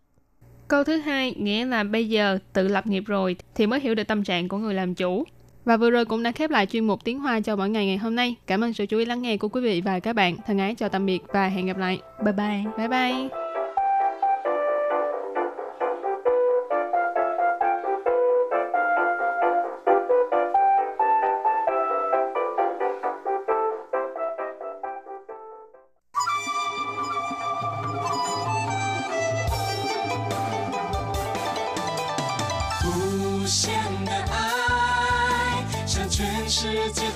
[0.67, 4.07] Câu thứ hai nghĩa là bây giờ tự lập nghiệp rồi thì mới hiểu được
[4.07, 5.23] tâm trạng của người làm chủ.
[5.65, 7.97] Và vừa rồi cũng đã khép lại chuyên mục tiếng Hoa cho mỗi ngày ngày
[7.97, 8.35] hôm nay.
[8.47, 10.37] Cảm ơn sự chú ý lắng nghe của quý vị và các bạn.
[10.47, 11.99] Thân ái chào tạm biệt và hẹn gặp lại.
[12.25, 13.42] bye bye Bye bye.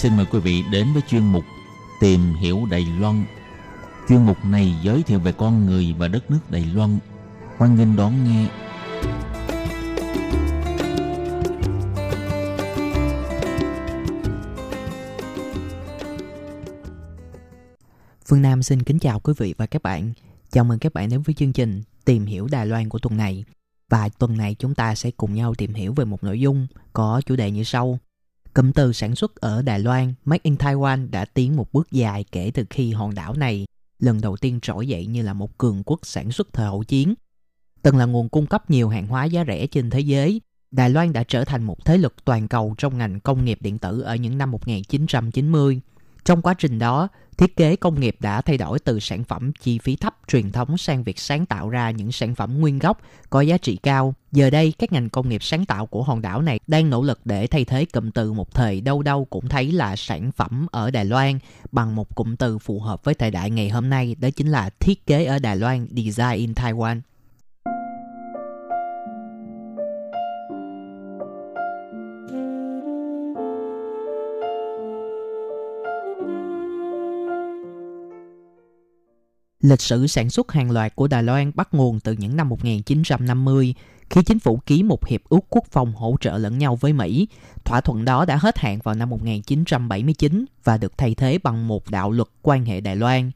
[0.00, 1.44] Xin mời quý vị đến với chuyên mục
[2.00, 3.24] Tìm hiểu Đài Loan.
[4.08, 6.98] Chuyên mục này giới thiệu về con người và đất nước Đài Loan.
[7.56, 8.48] Hoan nghênh đón nghe.
[18.26, 20.12] Phương Nam xin kính chào quý vị và các bạn.
[20.50, 23.44] Chào mừng các bạn đến với chương trình Tìm hiểu Đài Loan của tuần này.
[23.90, 27.22] Và tuần này chúng ta sẽ cùng nhau tìm hiểu về một nội dung có
[27.26, 27.98] chủ đề như sau.
[28.54, 32.24] Cụm từ sản xuất ở Đài Loan, Made in Taiwan đã tiến một bước dài
[32.32, 33.66] kể từ khi hòn đảo này
[33.98, 37.14] lần đầu tiên trỗi dậy như là một cường quốc sản xuất thời hậu chiến.
[37.82, 41.12] Từng là nguồn cung cấp nhiều hàng hóa giá rẻ trên thế giới, Đài Loan
[41.12, 44.14] đã trở thành một thế lực toàn cầu trong ngành công nghiệp điện tử ở
[44.14, 45.80] những năm 1990.
[46.24, 49.78] Trong quá trình đó, thiết kế công nghiệp đã thay đổi từ sản phẩm chi
[49.78, 53.40] phí thấp truyền thống sang việc sáng tạo ra những sản phẩm nguyên gốc có
[53.40, 54.14] giá trị cao.
[54.32, 57.20] Giờ đây, các ngành công nghiệp sáng tạo của hòn đảo này đang nỗ lực
[57.24, 60.90] để thay thế cụm từ một thời đâu đâu cũng thấy là sản phẩm ở
[60.90, 61.38] Đài Loan
[61.72, 64.70] bằng một cụm từ phù hợp với thời đại ngày hôm nay, đó chính là
[64.80, 67.00] thiết kế ở Đài Loan, Design in Taiwan.
[79.60, 83.74] Lịch sử sản xuất hàng loạt của Đài Loan bắt nguồn từ những năm 1950
[84.10, 87.28] khi chính phủ ký một hiệp ước quốc phòng hỗ trợ lẫn nhau với Mỹ.
[87.64, 91.90] Thỏa thuận đó đã hết hạn vào năm 1979 và được thay thế bằng một
[91.90, 93.30] đạo luật quan hệ Đài Loan.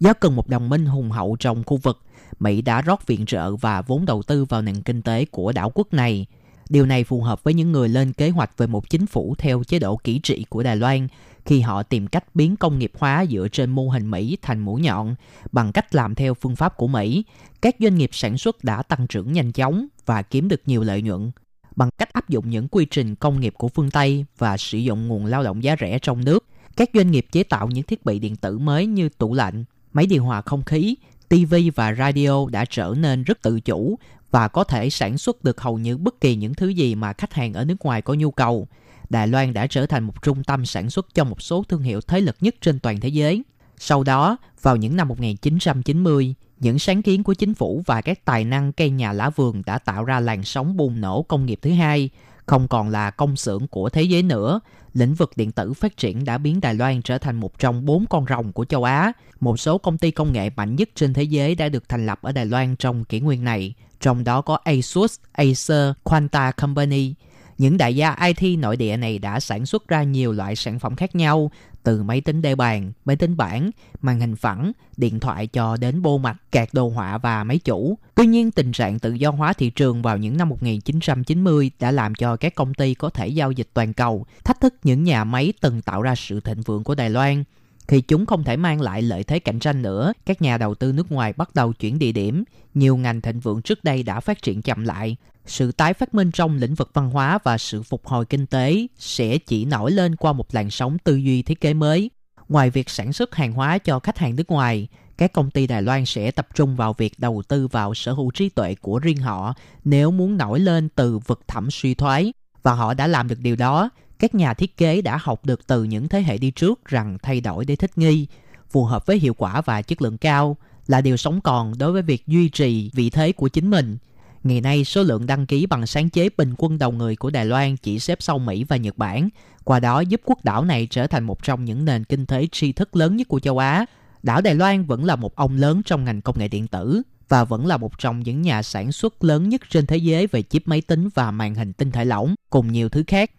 [0.00, 2.02] Do cần một đồng minh hùng hậu trong khu vực,
[2.40, 5.70] Mỹ đã rót viện trợ và vốn đầu tư vào nền kinh tế của đảo
[5.74, 6.26] quốc này.
[6.68, 9.64] Điều này phù hợp với những người lên kế hoạch về một chính phủ theo
[9.64, 11.08] chế độ kỹ trị của Đài Loan
[11.44, 14.80] khi họ tìm cách biến công nghiệp hóa dựa trên mô hình Mỹ thành mũi
[14.80, 15.14] nhọn
[15.52, 17.24] bằng cách làm theo phương pháp của Mỹ.
[17.62, 21.02] Các doanh nghiệp sản xuất đã tăng trưởng nhanh chóng và kiếm được nhiều lợi
[21.02, 21.30] nhuận
[21.76, 25.08] bằng cách áp dụng những quy trình công nghiệp của phương Tây và sử dụng
[25.08, 26.46] nguồn lao động giá rẻ trong nước.
[26.76, 30.06] Các doanh nghiệp chế tạo những thiết bị điện tử mới như tủ lạnh, máy
[30.06, 30.94] điều hòa không khí,
[31.28, 33.98] TV và radio đã trở nên rất tự chủ
[34.30, 37.34] và có thể sản xuất được hầu như bất kỳ những thứ gì mà khách
[37.34, 38.68] hàng ở nước ngoài có nhu cầu.
[39.10, 42.00] Đài Loan đã trở thành một trung tâm sản xuất cho một số thương hiệu
[42.00, 43.42] thế lực nhất trên toàn thế giới.
[43.78, 48.44] Sau đó, vào những năm 1990, những sáng kiến của chính phủ và các tài
[48.44, 51.70] năng cây nhà lá vườn đã tạo ra làn sóng bùng nổ công nghiệp thứ
[51.70, 52.10] hai,
[52.46, 54.60] không còn là công xưởng của thế giới nữa.
[54.94, 58.06] Lĩnh vực điện tử phát triển đã biến Đài Loan trở thành một trong bốn
[58.10, 59.12] con rồng của châu Á.
[59.40, 62.18] Một số công ty công nghệ mạnh nhất trên thế giới đã được thành lập
[62.22, 67.14] ở Đài Loan trong kỷ nguyên này, trong đó có Asus, Acer, Quanta Company.
[67.58, 70.96] Những đại gia IT nội địa này đã sản xuất ra nhiều loại sản phẩm
[70.96, 71.50] khác nhau,
[71.82, 76.02] từ máy tính đeo bàn, máy tính bảng, màn hình phẳng, điện thoại cho đến
[76.02, 77.98] bô mặt, kẹt đồ họa và máy chủ.
[78.14, 82.14] Tuy nhiên, tình trạng tự do hóa thị trường vào những năm 1990 đã làm
[82.14, 85.52] cho các công ty có thể giao dịch toàn cầu, thách thức những nhà máy
[85.60, 87.44] từng tạo ra sự thịnh vượng của Đài Loan.
[87.88, 90.92] Khi chúng không thể mang lại lợi thế cạnh tranh nữa, các nhà đầu tư
[90.92, 92.44] nước ngoài bắt đầu chuyển địa điểm.
[92.74, 95.16] Nhiều ngành thịnh vượng trước đây đã phát triển chậm lại.
[95.48, 98.86] Sự tái phát minh trong lĩnh vực văn hóa và sự phục hồi kinh tế
[98.98, 102.10] sẽ chỉ nổi lên qua một làn sóng tư duy thiết kế mới.
[102.48, 105.82] Ngoài việc sản xuất hàng hóa cho khách hàng nước ngoài, các công ty Đài
[105.82, 109.16] Loan sẽ tập trung vào việc đầu tư vào sở hữu trí tuệ của riêng
[109.16, 112.32] họ nếu muốn nổi lên từ vực thẳm suy thoái.
[112.62, 113.90] Và họ đã làm được điều đó.
[114.18, 117.40] Các nhà thiết kế đã học được từ những thế hệ đi trước rằng thay
[117.40, 118.26] đổi để thích nghi,
[118.70, 122.02] phù hợp với hiệu quả và chất lượng cao là điều sống còn đối với
[122.02, 123.98] việc duy trì vị thế của chính mình.
[124.44, 127.44] Ngày nay, số lượng đăng ký bằng sáng chế bình quân đầu người của Đài
[127.44, 129.28] Loan chỉ xếp sau Mỹ và Nhật Bản,
[129.64, 132.72] qua đó giúp quốc đảo này trở thành một trong những nền kinh tế tri
[132.72, 133.86] thức lớn nhất của châu Á.
[134.22, 137.44] Đảo Đài Loan vẫn là một ông lớn trong ngành công nghệ điện tử và
[137.44, 140.68] vẫn là một trong những nhà sản xuất lớn nhất trên thế giới về chip
[140.68, 143.30] máy tính và màn hình tinh thể lỏng, cùng nhiều thứ khác.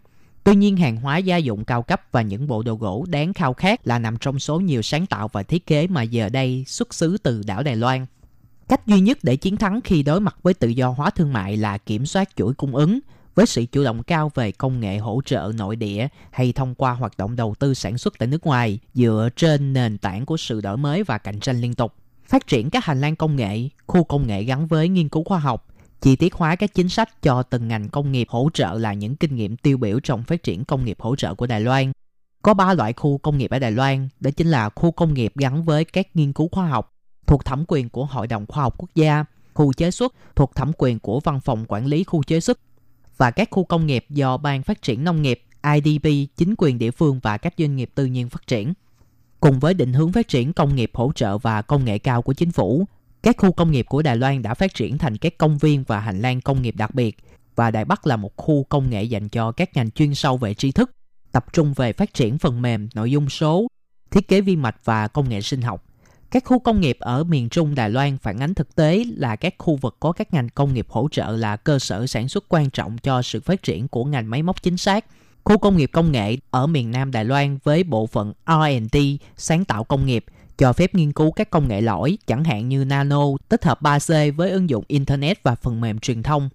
[0.44, 3.54] Tuy nhiên, hàng hóa gia dụng cao cấp và những bộ đồ gỗ đáng khao
[3.54, 6.94] khát là nằm trong số nhiều sáng tạo và thiết kế mà giờ đây xuất
[6.94, 8.06] xứ từ đảo Đài Loan.
[8.70, 11.56] Cách duy nhất để chiến thắng khi đối mặt với tự do hóa thương mại
[11.56, 13.00] là kiểm soát chuỗi cung ứng
[13.34, 16.92] với sự chủ động cao về công nghệ hỗ trợ nội địa hay thông qua
[16.92, 20.60] hoạt động đầu tư sản xuất tại nước ngoài dựa trên nền tảng của sự
[20.60, 21.94] đổi mới và cạnh tranh liên tục.
[22.26, 25.38] Phát triển các hành lang công nghệ, khu công nghệ gắn với nghiên cứu khoa
[25.38, 25.66] học,
[26.00, 29.16] chi tiết hóa các chính sách cho từng ngành công nghiệp hỗ trợ là những
[29.16, 31.92] kinh nghiệm tiêu biểu trong phát triển công nghiệp hỗ trợ của Đài Loan.
[32.42, 35.32] Có 3 loại khu công nghiệp ở Đài Loan, đó chính là khu công nghiệp
[35.36, 36.96] gắn với các nghiên cứu khoa học
[37.30, 39.24] thuộc thẩm quyền của Hội đồng Khoa học Quốc gia,
[39.54, 42.58] khu chế xuất thuộc thẩm quyền của Văn phòng Quản lý khu chế xuất
[43.16, 45.42] và các khu công nghiệp do Ban Phát triển Nông nghiệp,
[45.74, 48.72] IDP, chính quyền địa phương và các doanh nghiệp tư nhân phát triển.
[49.40, 52.32] Cùng với định hướng phát triển công nghiệp hỗ trợ và công nghệ cao của
[52.32, 52.84] chính phủ,
[53.22, 56.00] các khu công nghiệp của Đài Loan đã phát triển thành các công viên và
[56.00, 57.16] hành lang công nghiệp đặc biệt
[57.56, 60.54] và Đài Bắc là một khu công nghệ dành cho các ngành chuyên sâu về
[60.54, 60.90] tri thức,
[61.32, 63.66] tập trung về phát triển phần mềm, nội dung số,
[64.10, 65.84] thiết kế vi mạch và công nghệ sinh học.
[66.30, 69.54] Các khu công nghiệp ở miền Trung Đài Loan phản ánh thực tế là các
[69.58, 72.70] khu vực có các ngành công nghiệp hỗ trợ là cơ sở sản xuất quan
[72.70, 75.04] trọng cho sự phát triển của ngành máy móc chính xác.
[75.44, 78.96] Khu công nghiệp công nghệ ở miền Nam Đài Loan với bộ phận R&D
[79.36, 80.24] sáng tạo công nghiệp
[80.58, 84.34] cho phép nghiên cứu các công nghệ lõi chẳng hạn như nano tích hợp 3C
[84.34, 86.48] với ứng dụng internet và phần mềm truyền thông.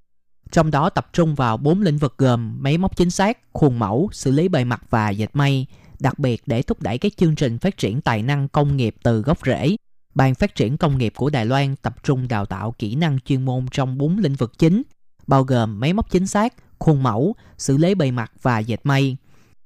[0.51, 4.09] Trong đó tập trung vào bốn lĩnh vực gồm máy móc chính xác, khuôn mẫu,
[4.11, 5.65] xử lý bề mặt và dệt may
[6.00, 9.22] đặc biệt để thúc đẩy các chương trình phát triển tài năng công nghiệp từ
[9.22, 9.76] gốc rễ.
[10.16, 13.46] Ban phát triển công nghiệp của Đài Loan tập trung đào tạo kỹ năng chuyên
[13.46, 14.82] môn trong 4 lĩnh vực chính,
[15.28, 19.18] bao gồm máy móc chính xác, khuôn mẫu, xử lý bề mặt và dệt may.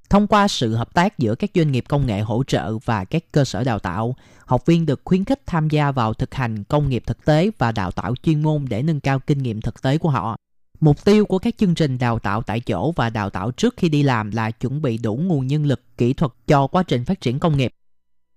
[0.09, 3.23] Thông qua sự hợp tác giữa các doanh nghiệp công nghệ hỗ trợ và các
[3.31, 4.15] cơ sở đào tạo,
[4.45, 7.71] học viên được khuyến khích tham gia vào thực hành công nghiệp thực tế và
[7.71, 10.35] đào tạo chuyên môn để nâng cao kinh nghiệm thực tế của họ.
[10.79, 13.89] Mục tiêu của các chương trình đào tạo tại chỗ và đào tạo trước khi
[13.89, 17.21] đi làm là chuẩn bị đủ nguồn nhân lực kỹ thuật cho quá trình phát
[17.21, 17.73] triển công nghiệp.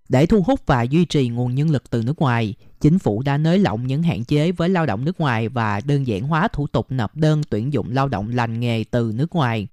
[0.09, 3.39] Để thu hút và duy trì nguồn nhân lực từ nước ngoài, chính phủ đã
[3.39, 6.67] nới lỏng những hạn chế với lao động nước ngoài và đơn giản hóa thủ
[6.67, 9.69] tục nộp đơn tuyển dụng lao động lành nghề từ nước ngoài.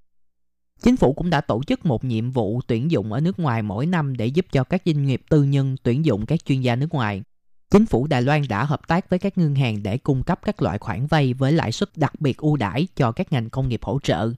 [0.84, 3.86] Chính phủ cũng đã tổ chức một nhiệm vụ tuyển dụng ở nước ngoài mỗi
[3.86, 6.94] năm để giúp cho các doanh nghiệp tư nhân tuyển dụng các chuyên gia nước
[6.94, 7.24] ngoài.
[7.72, 10.62] Chính phủ Đài Loan đã hợp tác với các ngân hàng để cung cấp các
[10.62, 13.84] loại khoản vay với lãi suất đặc biệt ưu đãi cho các ngành công nghiệp
[13.84, 14.30] hỗ trợ.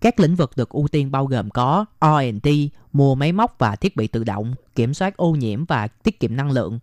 [0.00, 2.48] Các lĩnh vực được ưu tiên bao gồm có R&D,
[2.92, 6.36] mua máy móc và thiết bị tự động, kiểm soát ô nhiễm và tiết kiệm
[6.36, 6.78] năng lượng.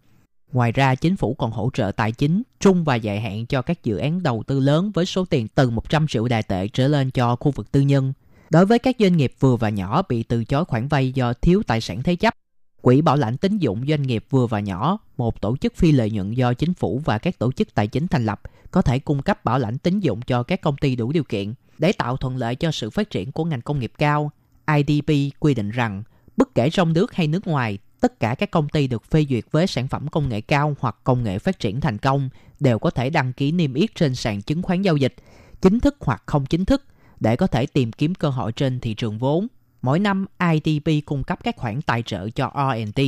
[0.51, 3.83] Ngoài ra, chính phủ còn hỗ trợ tài chính trung và dài hạn cho các
[3.83, 7.11] dự án đầu tư lớn với số tiền từ 100 triệu đài tệ trở lên
[7.11, 8.13] cho khu vực tư nhân.
[8.49, 11.63] Đối với các doanh nghiệp vừa và nhỏ bị từ chối khoản vay do thiếu
[11.67, 12.33] tài sản thế chấp,
[12.81, 16.11] Quỹ bảo lãnh tín dụng doanh nghiệp vừa và nhỏ, một tổ chức phi lợi
[16.11, 19.21] nhuận do chính phủ và các tổ chức tài chính thành lập, có thể cung
[19.21, 22.37] cấp bảo lãnh tín dụng cho các công ty đủ điều kiện để tạo thuận
[22.37, 24.31] lợi cho sự phát triển của ngành công nghiệp cao.
[24.77, 26.03] IDP quy định rằng,
[26.37, 29.45] bất kể trong nước hay nước ngoài, tất cả các công ty được phê duyệt
[29.51, 32.89] với sản phẩm công nghệ cao hoặc công nghệ phát triển thành công đều có
[32.89, 35.15] thể đăng ký niêm yết trên sàn chứng khoán giao dịch,
[35.61, 36.83] chính thức hoặc không chính thức,
[37.19, 39.47] để có thể tìm kiếm cơ hội trên thị trường vốn.
[39.81, 43.01] Mỗi năm, IDP cung cấp các khoản tài trợ cho R&D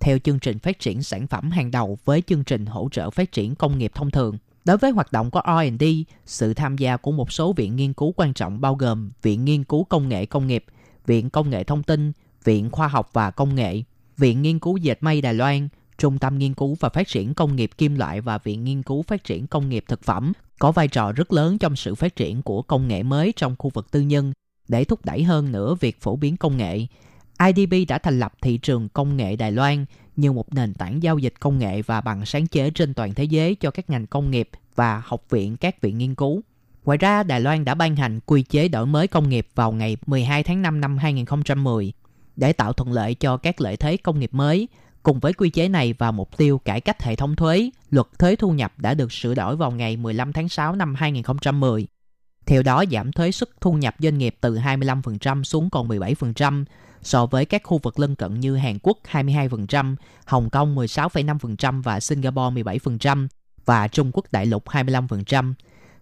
[0.00, 3.32] theo chương trình phát triển sản phẩm hàng đầu với chương trình hỗ trợ phát
[3.32, 4.38] triển công nghiệp thông thường.
[4.64, 5.84] Đối với hoạt động của R&D,
[6.26, 9.64] sự tham gia của một số viện nghiên cứu quan trọng bao gồm Viện Nghiên
[9.64, 10.64] cứu Công nghệ Công nghiệp,
[11.06, 12.12] Viện Công nghệ Thông tin,
[12.44, 13.82] Viện Khoa học và Công nghệ,
[14.16, 15.68] Viện Nghiên cứu Dệt may Đài Loan,
[15.98, 19.02] Trung tâm Nghiên cứu và Phát triển Công nghiệp Kim loại và Viện Nghiên cứu
[19.02, 22.42] Phát triển Công nghiệp Thực phẩm có vai trò rất lớn trong sự phát triển
[22.42, 24.32] của công nghệ mới trong khu vực tư nhân
[24.68, 26.86] để thúc đẩy hơn nữa việc phổ biến công nghệ.
[27.46, 29.84] IDB đã thành lập thị trường công nghệ Đài Loan
[30.16, 33.24] như một nền tảng giao dịch công nghệ và bằng sáng chế trên toàn thế
[33.24, 36.42] giới cho các ngành công nghiệp và học viện các viện nghiên cứu.
[36.84, 39.96] Ngoài ra, Đài Loan đã ban hành quy chế đổi mới công nghiệp vào ngày
[40.06, 41.92] 12 tháng 5 năm 2010
[42.36, 44.68] để tạo thuận lợi cho các lợi thế công nghiệp mới.
[45.02, 48.36] Cùng với quy chế này và mục tiêu cải cách hệ thống thuế, luật thuế
[48.36, 51.86] thu nhập đã được sửa đổi vào ngày 15 tháng 6 năm 2010
[52.46, 56.64] theo đó giảm thuế suất thu nhập doanh nghiệp từ 25% xuống còn 17%
[57.02, 62.00] so với các khu vực lân cận như Hàn Quốc 22%, Hồng Kông 16,5% và
[62.00, 63.28] Singapore 17%
[63.64, 65.54] và Trung Quốc đại lục 25%.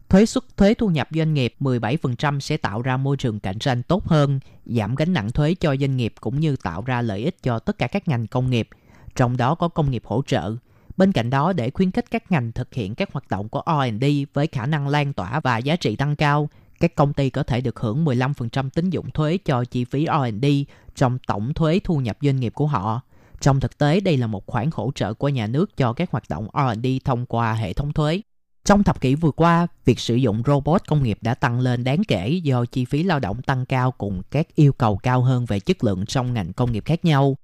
[0.09, 3.83] Thuế suất thuế thu nhập doanh nghiệp 17% sẽ tạo ra môi trường cạnh tranh
[3.83, 7.43] tốt hơn, giảm gánh nặng thuế cho doanh nghiệp cũng như tạo ra lợi ích
[7.43, 8.69] cho tất cả các ngành công nghiệp,
[9.15, 10.57] trong đó có công nghiệp hỗ trợ.
[10.97, 14.05] Bên cạnh đó, để khuyến khích các ngành thực hiện các hoạt động của R&D
[14.35, 16.49] với khả năng lan tỏa và giá trị tăng cao,
[16.81, 20.47] các công ty có thể được hưởng 15% tín dụng thuế cho chi phí R&D
[20.95, 23.01] trong tổng thuế thu nhập doanh nghiệp của họ.
[23.41, 26.25] Trong thực tế, đây là một khoản hỗ trợ của nhà nước cho các hoạt
[26.29, 28.21] động R&D thông qua hệ thống thuế.
[28.65, 32.05] Trong thập kỷ vừa qua, việc sử dụng robot công nghiệp đã tăng lên đáng
[32.09, 35.61] kể do chi phí lao động tăng cao cùng các yêu cầu cao hơn về
[35.61, 37.37] chất lượng trong ngành công nghiệp khác nhau.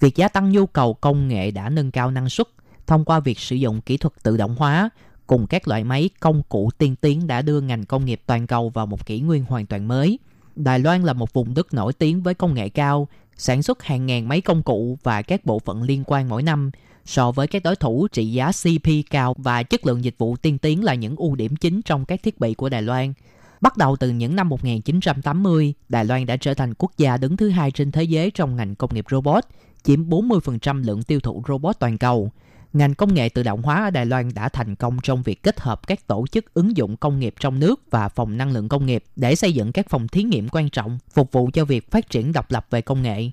[0.00, 2.46] Việc gia tăng nhu cầu công nghệ đã nâng cao năng suất,
[2.86, 4.90] thông qua việc sử dụng kỹ thuật tự động hóa
[5.26, 8.68] cùng các loại máy công cụ tiên tiến đã đưa ngành công nghiệp toàn cầu
[8.68, 10.18] vào một kỷ nguyên hoàn toàn mới.
[10.56, 14.06] Đài Loan là một vùng đất nổi tiếng với công nghệ cao, sản xuất hàng
[14.06, 16.70] ngàn máy công cụ và các bộ phận liên quan mỗi năm.
[17.04, 20.58] So với các đối thủ, trị giá CP cao và chất lượng dịch vụ tiên
[20.58, 23.12] tiến là những ưu điểm chính trong các thiết bị của Đài Loan.
[23.60, 27.48] Bắt đầu từ những năm 1980, Đài Loan đã trở thành quốc gia đứng thứ
[27.48, 29.44] hai trên thế giới trong ngành công nghiệp robot,
[29.82, 32.30] chiếm 40% lượng tiêu thụ robot toàn cầu.
[32.72, 35.60] Ngành công nghệ tự động hóa ở Đài Loan đã thành công trong việc kết
[35.60, 38.86] hợp các tổ chức ứng dụng công nghiệp trong nước và phòng năng lượng công
[38.86, 42.10] nghiệp để xây dựng các phòng thí nghiệm quan trọng phục vụ cho việc phát
[42.10, 43.30] triển độc lập về công nghệ.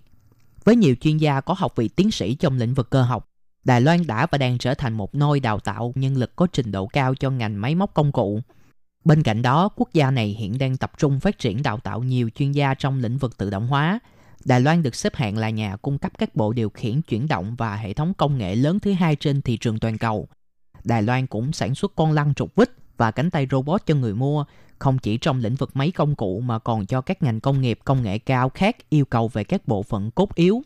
[0.63, 3.29] Với nhiều chuyên gia có học vị tiến sĩ trong lĩnh vực cơ học,
[3.63, 6.71] Đài Loan đã và đang trở thành một nơi đào tạo nhân lực có trình
[6.71, 8.41] độ cao cho ngành máy móc công cụ.
[9.05, 12.29] Bên cạnh đó, quốc gia này hiện đang tập trung phát triển đào tạo nhiều
[12.35, 13.99] chuyên gia trong lĩnh vực tự động hóa.
[14.45, 17.55] Đài Loan được xếp hạng là nhà cung cấp các bộ điều khiển chuyển động
[17.55, 20.27] và hệ thống công nghệ lớn thứ hai trên thị trường toàn cầu.
[20.83, 24.13] Đài Loan cũng sản xuất con lăn trục vít và cánh tay robot cho người
[24.13, 24.45] mua,
[24.79, 27.79] không chỉ trong lĩnh vực máy công cụ mà còn cho các ngành công nghiệp
[27.85, 30.61] công nghệ cao khác yêu cầu về các bộ phận cốt yếu.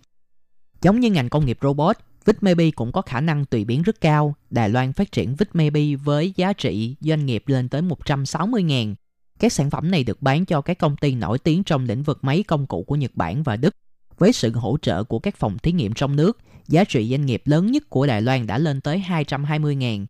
[0.82, 4.36] Giống như ngành công nghiệp robot, Vitmaybe cũng có khả năng tùy biến rất cao.
[4.49, 8.95] Đài Loan phát triển Vitmaybe với giá trị doanh nghiệp lên tới 160.000.
[9.39, 12.19] Các sản phẩm này được bán cho các công ty nổi tiếng trong lĩnh vực
[12.21, 13.75] máy công cụ của Nhật Bản và Đức.
[14.17, 17.41] Với sự hỗ trợ của các phòng thí nghiệm trong nước, giá trị doanh nghiệp
[17.45, 20.05] lớn nhất của Đài Loan đã lên tới 220.000.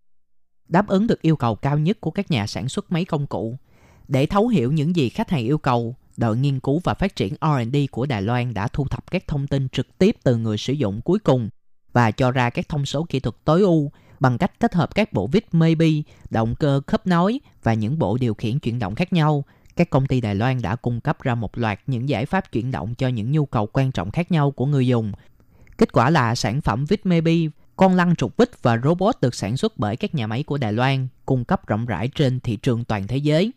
[0.67, 3.57] Đáp ứng được yêu cầu cao nhất của các nhà sản xuất máy công cụ.
[4.07, 7.33] Để thấu hiểu những gì khách hàng yêu cầu, đội nghiên cứu và phát triển
[7.41, 10.73] R&D của Đài Loan đã thu thập các thông tin trực tiếp từ người sử
[10.73, 11.49] dụng cuối cùng
[11.93, 15.13] và cho ra các thông số kỹ thuật tối ưu bằng cách kết hợp các
[15.13, 15.87] bộ vít maybe,
[16.29, 19.43] động cơ khớp nối và những bộ điều khiển chuyển động khác nhau.
[19.75, 22.71] Các công ty Đài Loan đã cung cấp ra một loạt những giải pháp chuyển
[22.71, 25.11] động cho những nhu cầu quan trọng khác nhau của người dùng.
[25.77, 27.35] Kết quả là sản phẩm vít maybe,
[27.75, 30.73] con lăn trục vít và robot được sản xuất bởi các nhà máy của Đài
[30.73, 33.51] Loan, cung cấp rộng rãi trên thị trường toàn thế giới.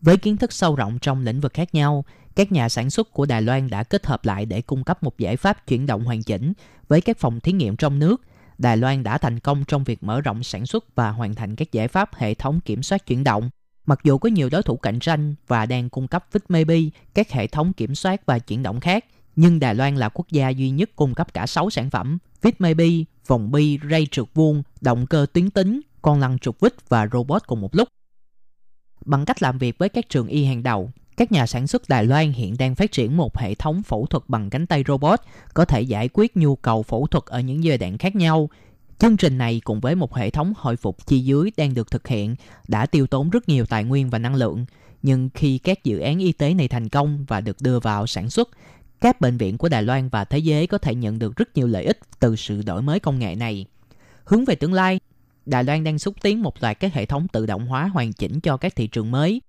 [0.00, 2.04] Với kiến thức sâu rộng trong lĩnh vực khác nhau,
[2.36, 5.18] các nhà sản xuất của Đài Loan đã kết hợp lại để cung cấp một
[5.18, 6.52] giải pháp chuyển động hoàn chỉnh
[6.88, 8.22] với các phòng thí nghiệm trong nước.
[8.58, 11.72] Đài Loan đã thành công trong việc mở rộng sản xuất và hoàn thành các
[11.72, 13.50] giải pháp hệ thống kiểm soát chuyển động.
[13.86, 16.80] Mặc dù có nhiều đối thủ cạnh tranh và đang cung cấp Maybe
[17.14, 19.04] các hệ thống kiểm soát và chuyển động khác,
[19.36, 22.18] nhưng Đài Loan là quốc gia duy nhất cung cấp cả 6 sản phẩm
[22.58, 22.88] Maybe,
[23.26, 27.42] vòng bi, ray trượt vuông, động cơ tuyến tính, con lăn trục vít và robot
[27.46, 27.88] cùng một lúc.
[29.04, 32.04] Bằng cách làm việc với các trường y hàng đầu, các nhà sản xuất Đài
[32.04, 35.20] Loan hiện đang phát triển một hệ thống phẫu thuật bằng cánh tay robot
[35.54, 38.48] có thể giải quyết nhu cầu phẫu thuật ở những giai đoạn khác nhau.
[38.98, 42.08] Chương trình này cùng với một hệ thống hồi phục chi dưới đang được thực
[42.08, 42.36] hiện
[42.68, 44.66] đã tiêu tốn rất nhiều tài nguyên và năng lượng.
[45.02, 48.30] Nhưng khi các dự án y tế này thành công và được đưa vào sản
[48.30, 48.48] xuất,
[49.00, 51.66] các bệnh viện của Đài Loan và thế giới có thể nhận được rất nhiều
[51.66, 53.66] lợi ích từ sự đổi mới công nghệ này.
[54.24, 55.00] Hướng về tương lai,
[55.46, 58.40] Đài Loan đang xúc tiến một loạt các hệ thống tự động hóa hoàn chỉnh
[58.40, 59.40] cho các thị trường mới.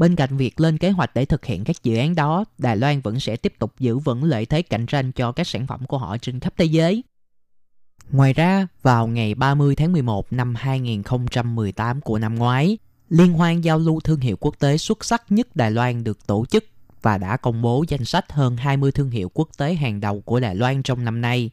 [0.00, 3.00] Bên cạnh việc lên kế hoạch để thực hiện các dự án đó, Đài Loan
[3.00, 5.98] vẫn sẽ tiếp tục giữ vững lợi thế cạnh tranh cho các sản phẩm của
[5.98, 7.04] họ trên khắp thế giới.
[8.10, 12.78] Ngoài ra, vào ngày 30 tháng 11 năm 2018 của năm ngoái,
[13.08, 16.46] Liên hoan giao lưu thương hiệu quốc tế xuất sắc nhất Đài Loan được tổ
[16.46, 16.64] chức
[17.02, 20.40] và đã công bố danh sách hơn 20 thương hiệu quốc tế hàng đầu của
[20.40, 21.50] Đài Loan trong năm nay.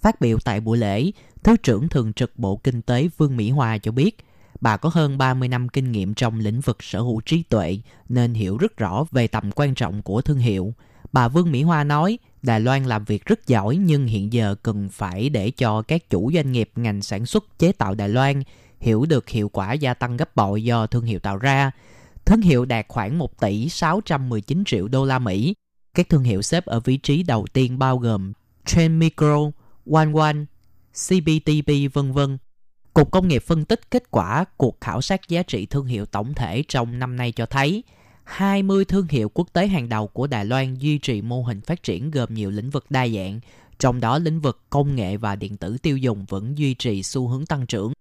[0.00, 1.10] Phát biểu tại buổi lễ,
[1.42, 4.16] Thứ trưởng Thường trực Bộ Kinh tế Vương Mỹ hòa cho biết,
[4.62, 8.34] bà có hơn 30 năm kinh nghiệm trong lĩnh vực sở hữu trí tuệ nên
[8.34, 10.74] hiểu rất rõ về tầm quan trọng của thương hiệu.
[11.12, 14.88] Bà Vương Mỹ Hoa nói, Đài Loan làm việc rất giỏi nhưng hiện giờ cần
[14.88, 18.42] phải để cho các chủ doanh nghiệp ngành sản xuất chế tạo Đài Loan
[18.80, 21.70] hiểu được hiệu quả gia tăng gấp bội do thương hiệu tạo ra.
[22.24, 25.54] Thương hiệu đạt khoảng 1 tỷ 619 triệu đô la Mỹ.
[25.94, 28.32] Các thương hiệu xếp ở vị trí đầu tiên bao gồm
[28.64, 29.38] Trend Micro,
[29.92, 30.36] One One,
[31.08, 32.38] CBTP vân vân.
[32.94, 36.34] Cục Công nghiệp phân tích kết quả cuộc khảo sát giá trị thương hiệu tổng
[36.34, 37.84] thể trong năm nay cho thấy
[38.24, 41.82] 20 thương hiệu quốc tế hàng đầu của Đài Loan duy trì mô hình phát
[41.82, 43.40] triển gồm nhiều lĩnh vực đa dạng,
[43.78, 47.28] trong đó lĩnh vực công nghệ và điện tử tiêu dùng vẫn duy trì xu
[47.28, 47.92] hướng tăng trưởng.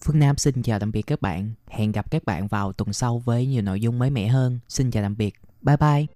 [0.00, 1.52] Phương Nam xin chào tạm biệt các bạn.
[1.68, 4.58] Hẹn gặp các bạn vào tuần sau với nhiều nội dung mới mẻ hơn.
[4.68, 5.34] Xin chào tạm biệt.
[5.62, 6.15] Bye bye.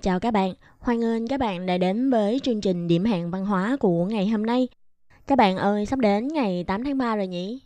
[0.00, 0.54] Xin chào các bạn.
[0.78, 4.28] Hoan nghênh các bạn đã đến với chương trình điểm hẹn văn hóa của ngày
[4.28, 4.68] hôm nay.
[5.26, 7.60] Các bạn ơi, sắp đến ngày 8 tháng 3 rồi nhỉ?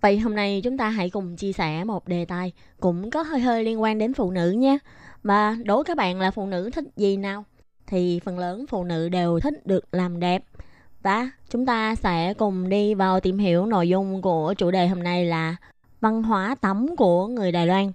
[0.00, 3.40] Vậy hôm nay chúng ta hãy cùng chia sẻ một đề tài cũng có hơi
[3.40, 4.78] hơi liên quan đến phụ nữ nha.
[5.22, 7.44] Mà đố các bạn là phụ nữ thích gì nào?
[7.86, 10.44] Thì phần lớn phụ nữ đều thích được làm đẹp.
[11.02, 15.02] Và chúng ta sẽ cùng đi vào tìm hiểu nội dung của chủ đề hôm
[15.02, 15.56] nay là
[16.00, 17.92] văn hóa tắm của người Đài Loan.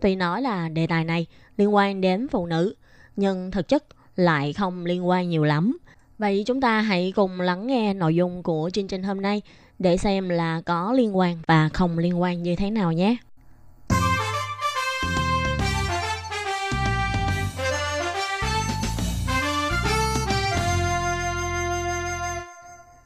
[0.00, 1.26] Tuy nói là đề tài này
[1.56, 2.74] liên quan đến phụ nữ,
[3.16, 3.84] nhưng thực chất
[4.16, 5.78] lại không liên quan nhiều lắm.
[6.18, 9.42] Vậy chúng ta hãy cùng lắng nghe nội dung của chương trình hôm nay
[9.78, 13.16] để xem là có liên quan và không liên quan như thế nào nhé.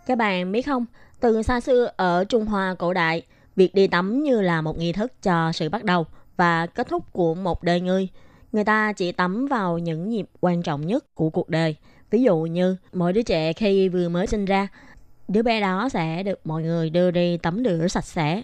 [0.07, 0.87] Các bạn biết không,
[1.21, 3.23] từ xa xưa ở Trung Hoa cổ đại,
[3.57, 6.07] việc đi tắm như là một nghi thức cho sự bắt đầu
[6.37, 8.09] và kết thúc của một đời người.
[8.53, 11.77] Người ta chỉ tắm vào những nhịp quan trọng nhất của cuộc đời.
[12.11, 14.69] Ví dụ như mỗi đứa trẻ khi vừa mới sinh ra,
[15.29, 18.43] đứa bé đó sẽ được mọi người đưa đi tắm rửa sạch sẽ.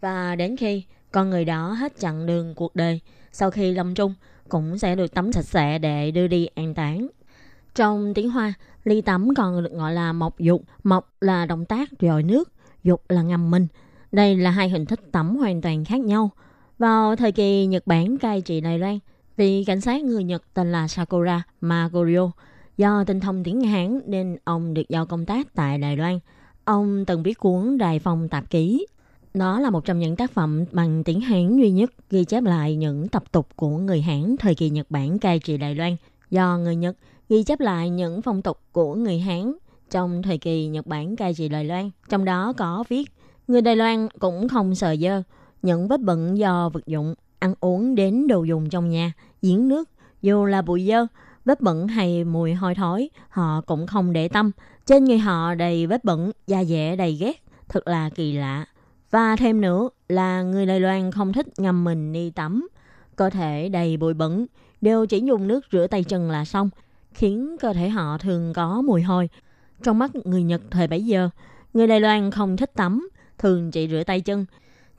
[0.00, 3.00] Và đến khi con người đó hết chặng đường cuộc đời,
[3.32, 4.14] sau khi lâm trung
[4.48, 7.08] cũng sẽ được tắm sạch sẽ để đưa đi an táng.
[7.74, 8.54] Trong tiếng Hoa,
[8.84, 10.62] ly tắm còn được gọi là mộc dục.
[10.82, 12.52] Mộc là động tác dội nước,
[12.84, 13.66] dục là ngâm mình.
[14.12, 16.30] Đây là hai hình thức tắm hoàn toàn khác nhau.
[16.78, 18.98] Vào thời kỳ Nhật Bản cai trị Đài Loan,
[19.36, 22.30] vị cảnh sát người Nhật tên là Sakura Magorio
[22.76, 26.18] do tinh thông tiếng Hán nên ông được giao công tác tại Đài Loan.
[26.64, 28.86] Ông từng viết cuốn Đài Phong Tạp Ký.
[29.34, 32.76] Đó là một trong những tác phẩm bằng tiếng Hán duy nhất ghi chép lại
[32.76, 35.96] những tập tục của người Hán thời kỳ Nhật Bản cai trị Đài Loan
[36.30, 36.96] do người Nhật
[37.28, 39.54] ghi chép lại những phong tục của người Hán
[39.90, 41.90] trong thời kỳ Nhật Bản cai trị Đài Loan.
[42.08, 43.10] Trong đó có viết,
[43.48, 45.22] người Đài Loan cũng không sợ dơ,
[45.62, 49.12] những vết bẩn do vật dụng, ăn uống đến đồ dùng trong nhà,
[49.42, 49.88] giếng nước,
[50.22, 51.06] dù là bụi dơ,
[51.44, 54.50] vết bẩn hay mùi hôi thối, họ cũng không để tâm.
[54.86, 58.66] Trên người họ đầy vết bẩn, da dẻ đầy ghét, thật là kỳ lạ.
[59.10, 62.68] Và thêm nữa là người Đài Loan không thích ngâm mình đi tắm.
[63.16, 64.46] Cơ thể đầy bụi bẩn,
[64.80, 66.70] đều chỉ dùng nước rửa tay chân là xong,
[67.12, 69.28] khiến cơ thể họ thường có mùi hôi.
[69.82, 71.30] Trong mắt người Nhật thời bấy giờ,
[71.74, 73.08] người Đài Loan không thích tắm,
[73.38, 74.46] thường chỉ rửa tay chân.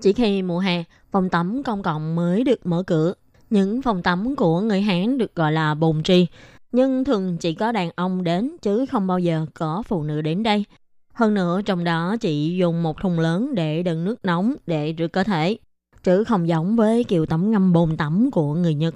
[0.02, 0.84] Chỉ khi mùa hè,
[1.18, 3.14] phòng tắm công cộng mới được mở cửa.
[3.50, 6.28] Những phòng tắm của người Hán được gọi là bồn tri,
[6.72, 10.44] nhưng thường chỉ có đàn ông đến chứ không bao giờ có phụ nữ đến
[10.44, 10.66] đây.
[11.14, 15.08] Hơn nữa trong đó chỉ dùng một thùng lớn để đựng nước nóng để rửa
[15.08, 15.58] cơ thể,
[16.04, 18.96] chứ không giống với kiểu tắm ngâm bồn tắm của người Nhật.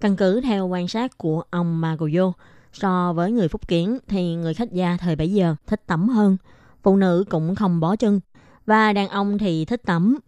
[0.00, 2.32] Căn cứ theo quan sát của ông Magoyo,
[2.72, 6.36] so với người Phúc Kiến thì người khách gia thời bấy giờ thích tắm hơn.
[6.82, 8.20] Phụ nữ cũng không bó chân,
[8.66, 10.18] và đàn ông thì thích tắm.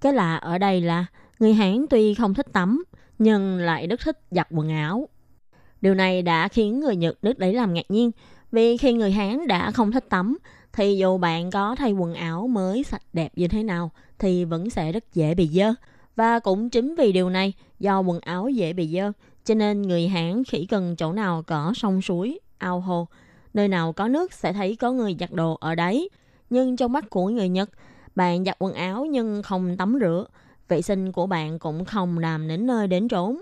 [0.00, 1.06] Cái lạ ở đây là
[1.38, 2.84] người Hán tuy không thích tắm,
[3.18, 5.08] nhưng lại rất thích giặt quần áo.
[5.80, 8.10] Điều này đã khiến người Nhật rất lấy làm ngạc nhiên,
[8.52, 10.38] vì khi người Hán đã không thích tắm,
[10.72, 14.70] thì dù bạn có thay quần áo mới sạch đẹp như thế nào, thì vẫn
[14.70, 15.74] sẽ rất dễ bị dơ.
[16.16, 19.12] Và cũng chính vì điều này, do quần áo dễ bị dơ,
[19.44, 23.08] cho nên người Hán chỉ cần chỗ nào có sông suối, ao hồ,
[23.54, 26.08] nơi nào có nước sẽ thấy có người giặt đồ ở đấy.
[26.50, 27.70] Nhưng trong mắt của người Nhật,
[28.14, 30.24] bạn giặt quần áo nhưng không tắm rửa,
[30.68, 33.40] vệ sinh của bạn cũng không làm đến nơi đến trốn.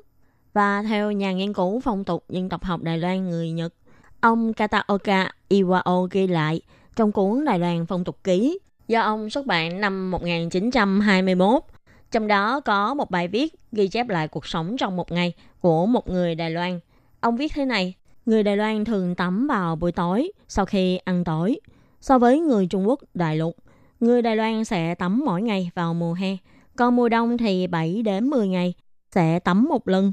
[0.53, 3.75] Và theo nhà nghiên cứu phong tục dân tộc học Đài Loan người Nhật,
[4.21, 6.61] ông Kataoka Iwao ghi lại
[6.97, 8.59] trong cuốn Đài Loan phong tục ký
[8.89, 11.63] do ông xuất bản năm 1921.
[12.11, 15.87] Trong đó có một bài viết ghi chép lại cuộc sống trong một ngày của
[15.87, 16.81] một người Đài Loan.
[17.21, 17.95] Ông viết thế này,
[18.27, 21.61] người Đài Loan thường tắm vào buổi tối sau khi ăn tối.
[22.01, 23.57] So với người Trung Quốc đại lục,
[24.01, 26.37] người Đài Loan sẽ tắm mỗi ngày vào mùa hè,
[26.77, 28.75] còn mùa đông thì 7 đến 10 ngày
[29.15, 30.13] sẽ tắm một lần.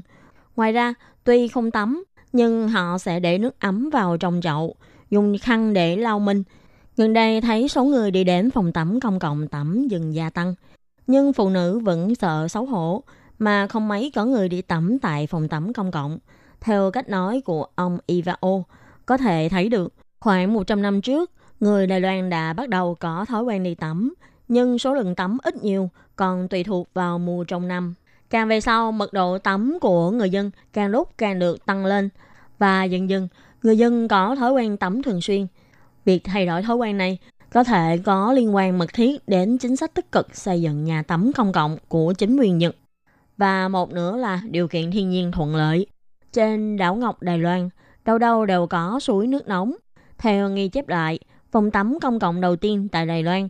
[0.56, 4.74] Ngoài ra, tuy không tắm, nhưng họ sẽ để nước ấm vào trong chậu,
[5.10, 6.42] dùng khăn để lau mình.
[6.96, 10.54] Gần đây thấy số người đi đến phòng tắm công cộng tắm dần gia tăng,
[11.06, 13.02] nhưng phụ nữ vẫn sợ xấu hổ
[13.38, 16.18] mà không mấy có người đi tắm tại phòng tắm công cộng.
[16.60, 18.64] Theo cách nói của ông Ivao,
[19.06, 21.30] có thể thấy được khoảng 100 năm trước,
[21.60, 24.14] người Đài Loan đã bắt đầu có thói quen đi tắm,
[24.48, 27.94] nhưng số lượng tắm ít nhiều còn tùy thuộc vào mùa trong năm.
[28.30, 32.08] Càng về sau, mật độ tắm của người dân càng lúc càng được tăng lên
[32.58, 33.28] và dần dần
[33.62, 35.46] người dân có thói quen tắm thường xuyên.
[36.04, 37.18] Việc thay đổi thói quen này
[37.52, 41.02] có thể có liên quan mật thiết đến chính sách tích cực xây dựng nhà
[41.02, 42.76] tắm công cộng của chính quyền Nhật.
[43.36, 45.86] Và một nữa là điều kiện thiên nhiên thuận lợi.
[46.32, 47.68] Trên đảo Ngọc Đài Loan,
[48.04, 49.74] đâu đâu đều có suối nước nóng.
[50.18, 51.18] Theo ghi chép lại,
[51.52, 53.48] phòng tắm công cộng đầu tiên tại Đài Loan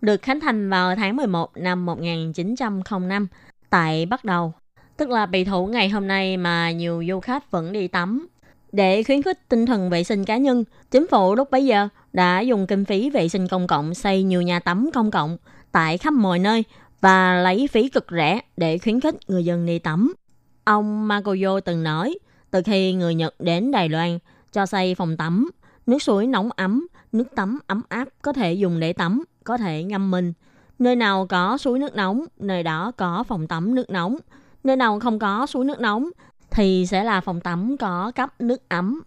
[0.00, 3.26] được khánh thành vào tháng 11 năm 1905
[3.70, 4.52] tại Bắc Đầu.
[4.96, 8.26] Tức là bị thủ ngày hôm nay mà nhiều du khách vẫn đi tắm.
[8.72, 12.40] Để khuyến khích tinh thần vệ sinh cá nhân, chính phủ lúc bấy giờ đã
[12.40, 15.36] dùng kinh phí vệ sinh công cộng xây nhiều nhà tắm công cộng
[15.72, 16.64] tại khắp mọi nơi
[17.00, 20.14] và lấy phí cực rẻ để khuyến khích người dân đi tắm.
[20.64, 22.18] Ông Makoyo từng nói,
[22.50, 24.18] từ khi người Nhật đến Đài Loan
[24.52, 25.50] cho xây phòng tắm,
[25.86, 29.82] nước suối nóng ấm, nước tắm ấm áp có thể dùng để tắm, có thể
[29.82, 30.32] ngâm mình.
[30.78, 34.16] Nơi nào có suối nước nóng, nơi đó có phòng tắm nước nóng.
[34.64, 36.10] Nơi nào không có suối nước nóng
[36.50, 39.02] thì sẽ là phòng tắm có cấp nước ấm.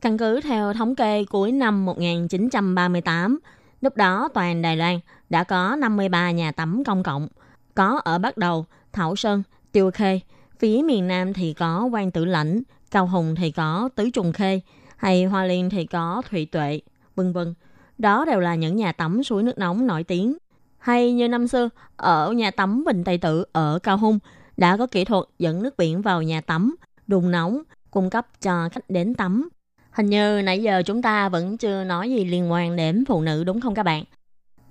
[0.00, 3.38] Căn cứ theo thống kê cuối năm 1938,
[3.80, 5.00] lúc đó toàn Đài Loan
[5.30, 7.28] đã có 53 nhà tắm công cộng,
[7.74, 10.20] có ở Bắc Đầu, Thảo Sơn, Tiêu Khê,
[10.58, 14.60] phía miền Nam thì có Quan Tử Lãnh, Cao Hùng thì có Tứ Trùng Khê,
[14.96, 16.80] hay Hoa Liên thì có Thụy Tuệ,
[17.14, 17.54] vân vân.
[17.98, 20.36] Đó đều là những nhà tắm suối nước nóng nổi tiếng.
[20.78, 24.18] Hay như năm xưa, ở nhà tắm Bình Tây Tử ở Cao Hùng
[24.56, 26.76] đã có kỹ thuật dẫn nước biển vào nhà tắm,
[27.06, 29.48] đun nóng, cung cấp cho khách đến tắm.
[29.90, 33.44] Hình như nãy giờ chúng ta vẫn chưa nói gì liên quan đến phụ nữ
[33.44, 34.04] đúng không các bạn?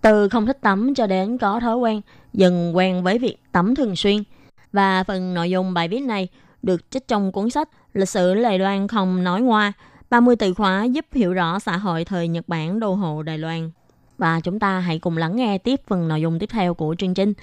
[0.02, 2.02] Từ không thích tắm cho đến có thói quen,
[2.34, 4.24] dần quen với việc tắm thường xuyên.
[4.72, 6.28] Và phần nội dung bài viết này
[6.64, 9.74] được trích trong cuốn sách Lịch sử lời Loan không nói ngoa,
[10.16, 13.72] 30 từ khóa giúp hiểu rõ xã hội thời Nhật Bản đô hộ Đài Loan.
[14.18, 17.14] Và chúng ta hãy cùng lắng nghe tiếp phần nội dung tiếp theo của chương
[17.14, 17.34] trình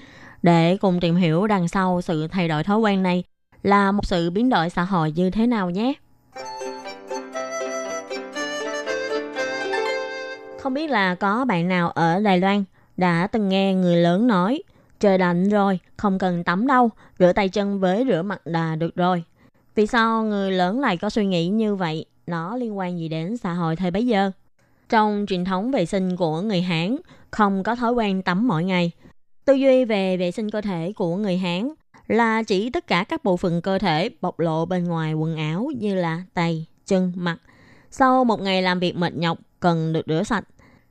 [0.43, 3.25] để cùng tìm hiểu đằng sau sự thay đổi thói quen này
[3.62, 5.93] là một sự biến đổi xã hội như thế nào nhé.
[10.61, 12.64] Không biết là có bạn nào ở Đài Loan
[12.97, 14.62] đã từng nghe người lớn nói
[15.01, 18.97] trời lạnh rồi, không cần tắm đâu, rửa tay chân với rửa mặt là được
[18.97, 19.25] rồi.
[19.75, 22.07] Vì sao người lớn lại có suy nghĩ như vậy?
[22.33, 24.30] Nó liên quan gì đến xã hội thời bấy giờ?
[24.89, 26.97] Trong truyền thống vệ sinh của người Hán,
[27.30, 28.91] không có thói quen tắm mỗi ngày.
[29.45, 31.68] Tư duy về vệ sinh cơ thể của người Hán
[32.07, 35.70] là chỉ tất cả các bộ phận cơ thể bộc lộ bên ngoài quần áo
[35.76, 37.37] như là tay, chân, mặt.
[37.91, 40.45] Sau một ngày làm việc mệt nhọc, cần được rửa sạch.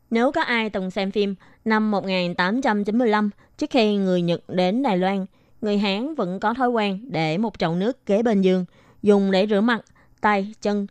[0.09, 1.35] Nếu có ai từng xem phim
[1.65, 5.25] năm 1895, trước khi người Nhật đến Đài Loan,
[5.61, 8.65] người Hán vẫn có thói quen để một chậu nước kế bên giường,
[9.01, 9.81] dùng để rửa mặt,
[10.21, 10.87] tay, chân.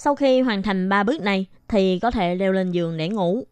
[0.00, 3.44] Sau khi hoàn thành ba bước này thì có thể leo lên giường để ngủ.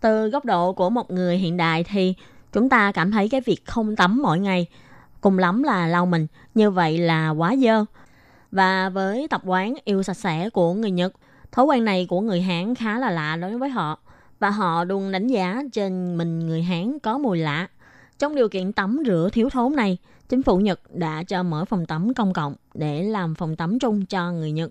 [0.00, 2.14] Từ góc độ của một người hiện đại thì
[2.52, 4.66] chúng ta cảm thấy cái việc không tắm mỗi ngày
[5.20, 7.84] cùng lắm là lau mình, như vậy là quá dơ.
[8.52, 11.12] Và với tập quán yêu sạch sẽ của người Nhật,
[11.52, 13.98] thói quen này của người Hán khá là lạ đối với họ.
[14.38, 17.68] Và họ luôn đánh giá trên mình người Hán có mùi lạ.
[18.18, 21.86] Trong điều kiện tắm rửa thiếu thốn này, chính phủ Nhật đã cho mở phòng
[21.86, 24.70] tắm công cộng để làm phòng tắm chung cho người Nhật.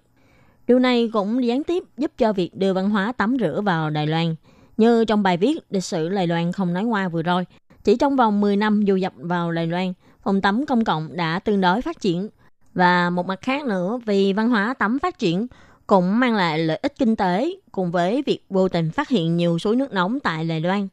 [0.68, 4.07] Điều này cũng gián tiếp giúp cho việc đưa văn hóa tắm rửa vào Đài
[4.07, 4.36] Loan.
[4.78, 7.45] Như trong bài viết lịch sử Đài Loan không nói ngoa vừa rồi,
[7.84, 9.93] chỉ trong vòng 10 năm du nhập vào Đài Loan,
[10.24, 12.30] phòng tắm công cộng đã tương đối phát triển.
[12.74, 15.47] Và một mặt khác nữa, vì văn hóa tắm phát triển
[15.88, 19.59] cũng mang lại lợi ích kinh tế cùng với việc vô tình phát hiện nhiều
[19.59, 20.88] suối nước nóng tại Đài Loan.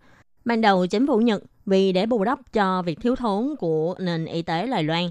[0.44, 4.24] Ban đầu chính phủ Nhật vì để bù đắp cho việc thiếu thốn của nền
[4.24, 5.10] y tế Đài Loan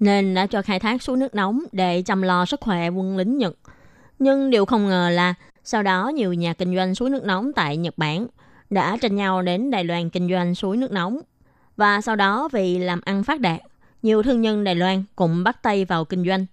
[0.00, 3.38] nên đã cho khai thác suối nước nóng để chăm lo sức khỏe quân lính
[3.38, 3.56] Nhật.
[4.20, 7.76] Nhưng điều không ngờ là sau đó nhiều nhà kinh doanh suối nước nóng tại
[7.76, 8.26] Nhật Bản
[8.70, 11.20] đã tranh nhau đến Đài Loan kinh doanh suối nước nóng.
[11.76, 13.60] Và sau đó vì làm ăn phát đạt,
[14.02, 16.46] nhiều thương nhân Đài Loan cũng bắt tay vào kinh doanh.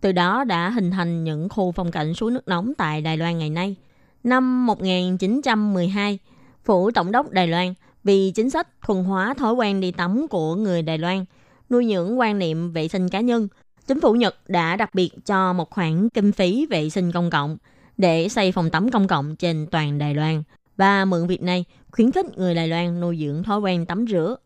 [0.00, 3.38] Từ đó đã hình thành những khu phong cảnh suối nước nóng tại Đài Loan
[3.38, 3.76] ngày nay.
[4.24, 6.18] Năm 1912,
[6.64, 10.54] Phủ Tổng đốc Đài Loan vì chính sách thuần hóa thói quen đi tắm của
[10.54, 11.24] người Đài Loan,
[11.70, 13.48] nuôi dưỡng quan niệm vệ sinh cá nhân,
[13.86, 17.56] chính phủ Nhật đã đặc biệt cho một khoản kinh phí vệ sinh công cộng
[17.96, 20.42] để xây phòng tắm công cộng trên toàn Đài Loan
[20.76, 24.36] và mượn việc này khuyến khích người Đài Loan nuôi dưỡng thói quen tắm rửa.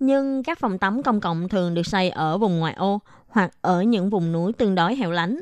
[0.00, 3.82] Nhưng các phòng tắm công cộng thường được xây ở vùng ngoại ô hoặc ở
[3.82, 5.40] những vùng núi tương đối hẻo lánh.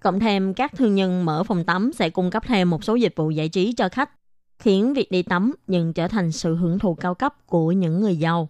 [0.00, 3.12] Cộng thêm các thương nhân mở phòng tắm sẽ cung cấp thêm một số dịch
[3.16, 4.10] vụ giải trí cho khách,
[4.58, 8.16] khiến việc đi tắm dần trở thành sự hưởng thụ cao cấp của những người
[8.16, 8.48] giàu.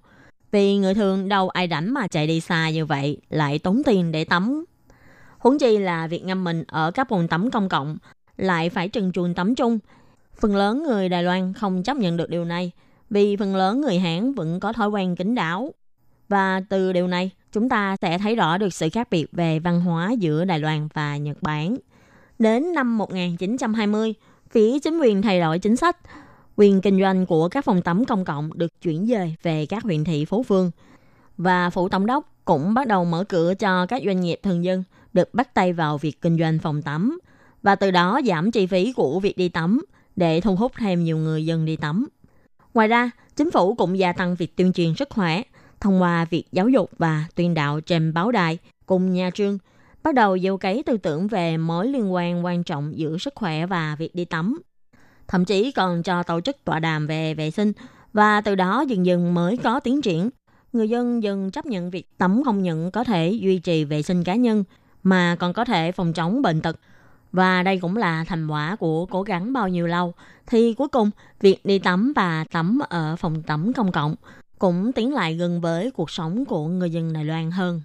[0.54, 4.12] Vì người thường đâu ai rảnh mà chạy đi xa như vậy, lại tốn tiền
[4.12, 4.64] để tắm.
[5.38, 7.96] Huống chi là việc ngâm mình ở các bồn tắm công cộng,
[8.36, 9.78] lại phải trần chuồng tắm chung.
[10.40, 12.70] Phần lớn người Đài Loan không chấp nhận được điều này,
[13.10, 15.74] vì phần lớn người Hán vẫn có thói quen kính đáo.
[16.28, 19.80] Và từ điều này, chúng ta sẽ thấy rõ được sự khác biệt về văn
[19.80, 21.76] hóa giữa Đài Loan và Nhật Bản.
[22.38, 24.14] Đến năm 1920,
[24.50, 25.96] phía chính quyền thay đổi chính sách,
[26.56, 30.04] quyền kinh doanh của các phòng tắm công cộng được chuyển dời về các huyện
[30.04, 30.70] thị phố phương
[31.36, 34.84] và phủ tổng đốc cũng bắt đầu mở cửa cho các doanh nghiệp thường dân
[35.12, 37.18] được bắt tay vào việc kinh doanh phòng tắm
[37.62, 39.84] và từ đó giảm chi phí của việc đi tắm
[40.16, 42.08] để thu hút thêm nhiều người dân đi tắm.
[42.74, 45.42] Ngoài ra, chính phủ cũng gia tăng việc tuyên truyền sức khỏe
[45.80, 49.58] thông qua việc giáo dục và tuyên đạo trên báo đài cùng nhà trường
[50.02, 53.66] bắt đầu gieo cấy tư tưởng về mối liên quan quan trọng giữa sức khỏe
[53.66, 54.62] và việc đi tắm.
[55.28, 57.72] Thậm chí còn cho tổ chức tọa đàm về vệ sinh
[58.12, 60.30] và từ đó dần dần mới có tiến triển.
[60.72, 64.24] Người dân dần chấp nhận việc tắm không những có thể duy trì vệ sinh
[64.24, 64.64] cá nhân
[65.02, 66.76] mà còn có thể phòng chống bệnh tật.
[67.32, 70.14] Và đây cũng là thành quả của cố gắng bao nhiêu lâu.
[70.46, 71.10] Thì cuối cùng,
[71.40, 74.14] việc đi tắm và tắm ở phòng tắm công cộng
[74.58, 77.82] cũng tiến lại gần với cuộc sống của người dân Đài Loan hơn.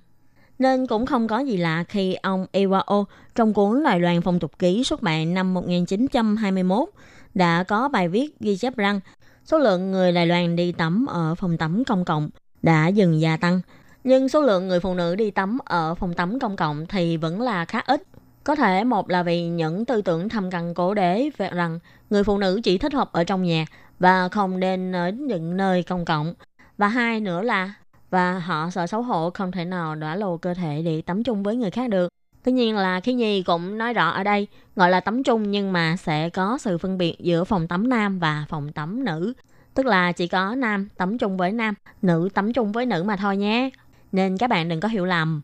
[0.59, 4.59] Nên cũng không có gì lạ khi ông Iwao trong cuốn Đài Loan phong tục
[4.59, 6.89] ký xuất bản năm 1921
[7.33, 8.99] đã có bài viết ghi chép rằng
[9.45, 12.29] số lượng người Đài Loan đi tắm ở phòng tắm công cộng
[12.61, 13.61] đã dần gia tăng.
[14.03, 17.41] Nhưng số lượng người phụ nữ đi tắm ở phòng tắm công cộng thì vẫn
[17.41, 18.03] là khá ít.
[18.43, 22.23] Có thể một là vì những tư tưởng thâm căn cố đế về rằng người
[22.23, 23.65] phụ nữ chỉ thích hợp ở trong nhà
[23.99, 26.33] và không nên ở những nơi công cộng.
[26.77, 27.73] Và hai nữa là,
[28.09, 31.43] và họ sợ xấu hổ không thể nào đỏa lộ cơ thể để tắm chung
[31.43, 32.09] với người khác được.
[32.43, 35.73] Tuy nhiên là khi Nhi cũng nói rõ ở đây gọi là tắm chung nhưng
[35.73, 39.33] mà sẽ có sự phân biệt giữa phòng tắm nam và phòng tắm nữ.
[39.73, 43.15] Tức là chỉ có nam tắm chung với nam, nữ tắm chung với nữ mà
[43.15, 43.69] thôi nhé.
[44.11, 45.41] Nên các bạn đừng có hiểu lầm.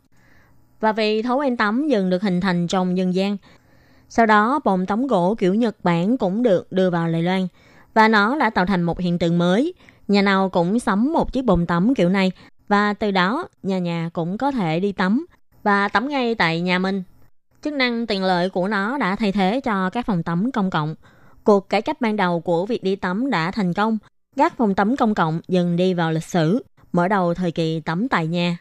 [0.80, 3.38] Và vì thói quen tắm dần được hình thành trong dân gian,
[4.10, 7.48] sau đó bồn tắm gỗ kiểu Nhật Bản cũng được đưa vào Lài Loan
[7.94, 9.74] và nó đã tạo thành một hiện tượng mới.
[10.08, 12.32] Nhà nào cũng sắm một chiếc bồn tắm kiểu này
[12.68, 15.26] và từ đó nhà nhà cũng có thể đi tắm
[15.66, 17.04] và tắm ngay tại nhà mình.
[17.62, 20.96] Chức năng tiện lợi của nó đã thay thế cho các phòng tắm công cộng.
[21.44, 23.98] Cuộc cải cách ban đầu của việc đi tắm đã thành công.
[24.36, 26.64] Các phòng tắm công cộng dần đi vào lịch sử,
[26.94, 28.58] mở đầu thời kỳ tắm tại nhà.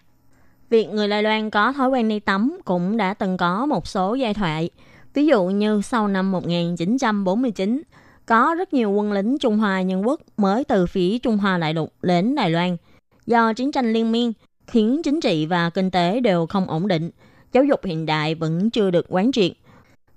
[0.71, 4.15] Việc người Đài Loan có thói quen đi tắm cũng đã từng có một số
[4.15, 4.71] giai thoại.
[5.15, 7.83] Ví dụ như sau năm 1949,
[8.27, 11.75] có rất nhiều quân lính Trung Hoa Nhân quốc mới từ phía Trung Hoa Đại
[11.75, 12.77] lục đến Đài Loan.
[13.27, 14.33] Do chiến tranh liên miên,
[14.67, 17.11] khiến chính trị và kinh tế đều không ổn định,
[17.53, 19.53] giáo dục hiện đại vẫn chưa được quán triệt.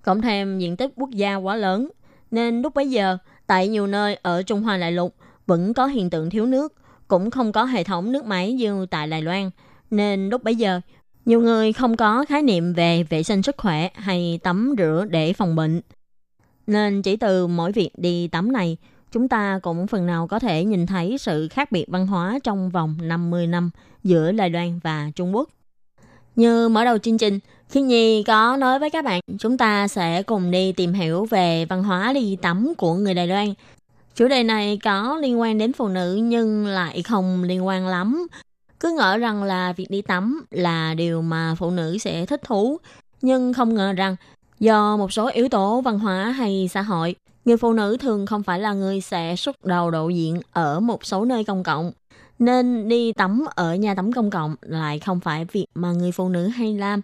[0.02, 1.90] Cộng thêm diện tích quốc gia quá lớn,
[2.32, 3.18] nên lúc bấy giờ,
[3.48, 6.74] tại nhiều nơi ở Trung Hoa Đại Lục vẫn có hiện tượng thiếu nước,
[7.08, 9.50] cũng không có hệ thống nước máy như tại Đài Loan.
[9.92, 10.82] Nên lúc bấy giờ,
[11.26, 15.34] nhiều người không có khái niệm về vệ sinh sức khỏe hay tắm rửa để
[15.34, 15.82] phòng bệnh.
[16.68, 18.78] Nên chỉ từ mỗi việc đi tắm này,
[19.12, 22.70] chúng ta cũng phần nào có thể nhìn thấy sự khác biệt văn hóa trong
[22.70, 23.70] vòng 50 năm
[24.08, 25.50] giữa Đài Loan và Trung Quốc.
[26.36, 27.40] Như mở đầu chương trình,
[27.70, 31.66] khi Nhi có nói với các bạn, chúng ta sẽ cùng đi tìm hiểu về
[31.66, 33.54] văn hóa đi tắm của người Đài Loan.
[34.16, 38.28] Chủ đề này có liên quan đến phụ nữ nhưng lại không liên quan lắm.
[38.80, 42.78] Cứ ngỡ rằng là việc đi tắm là điều mà phụ nữ sẽ thích thú,
[43.22, 44.16] nhưng không ngờ rằng
[44.60, 48.44] do một số yếu tố văn hóa hay xã hội, người phụ nữ thường không
[48.44, 51.92] phải là người sẽ xuất đầu độ diện ở một số nơi công cộng
[52.40, 56.30] nên đi tắm ở nhà tắm công cộng lại không phải việc mà người phụ
[56.30, 57.02] nữ hay làm.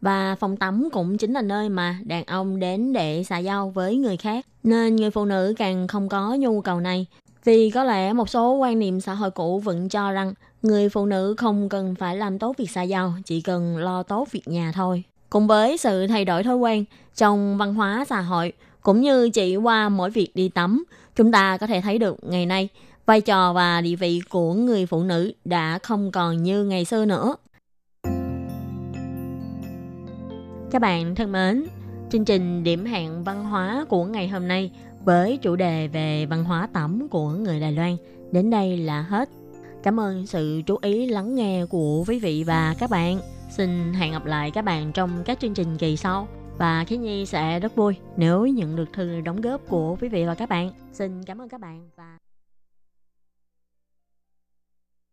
[0.00, 3.96] Và phòng tắm cũng chính là nơi mà đàn ông đến để xả giao với
[3.96, 4.46] người khác.
[4.62, 7.06] Nên người phụ nữ càng không có nhu cầu này.
[7.44, 11.06] Vì có lẽ một số quan niệm xã hội cũ vẫn cho rằng người phụ
[11.06, 14.72] nữ không cần phải làm tốt việc xả giao, chỉ cần lo tốt việc nhà
[14.74, 15.02] thôi.
[15.30, 16.84] Cùng với sự thay đổi thói quen
[17.16, 18.52] trong văn hóa xã hội,
[18.82, 20.84] cũng như chỉ qua mỗi việc đi tắm,
[21.16, 22.68] chúng ta có thể thấy được ngày nay
[23.06, 27.04] vai trò và địa vị của người phụ nữ đã không còn như ngày xưa
[27.04, 27.36] nữa.
[30.70, 31.64] Các bạn thân mến,
[32.10, 34.70] chương trình điểm hẹn văn hóa của ngày hôm nay
[35.04, 37.96] với chủ đề về văn hóa tắm của người Đài Loan
[38.32, 39.28] đến đây là hết.
[39.82, 43.20] Cảm ơn sự chú ý lắng nghe của quý vị và các bạn.
[43.50, 46.28] Xin hẹn gặp lại các bạn trong các chương trình kỳ sau.
[46.58, 50.24] Và Khí Nhi sẽ rất vui nếu nhận được thư đóng góp của quý vị
[50.24, 50.70] và các bạn.
[50.92, 52.21] Xin cảm ơn các bạn và...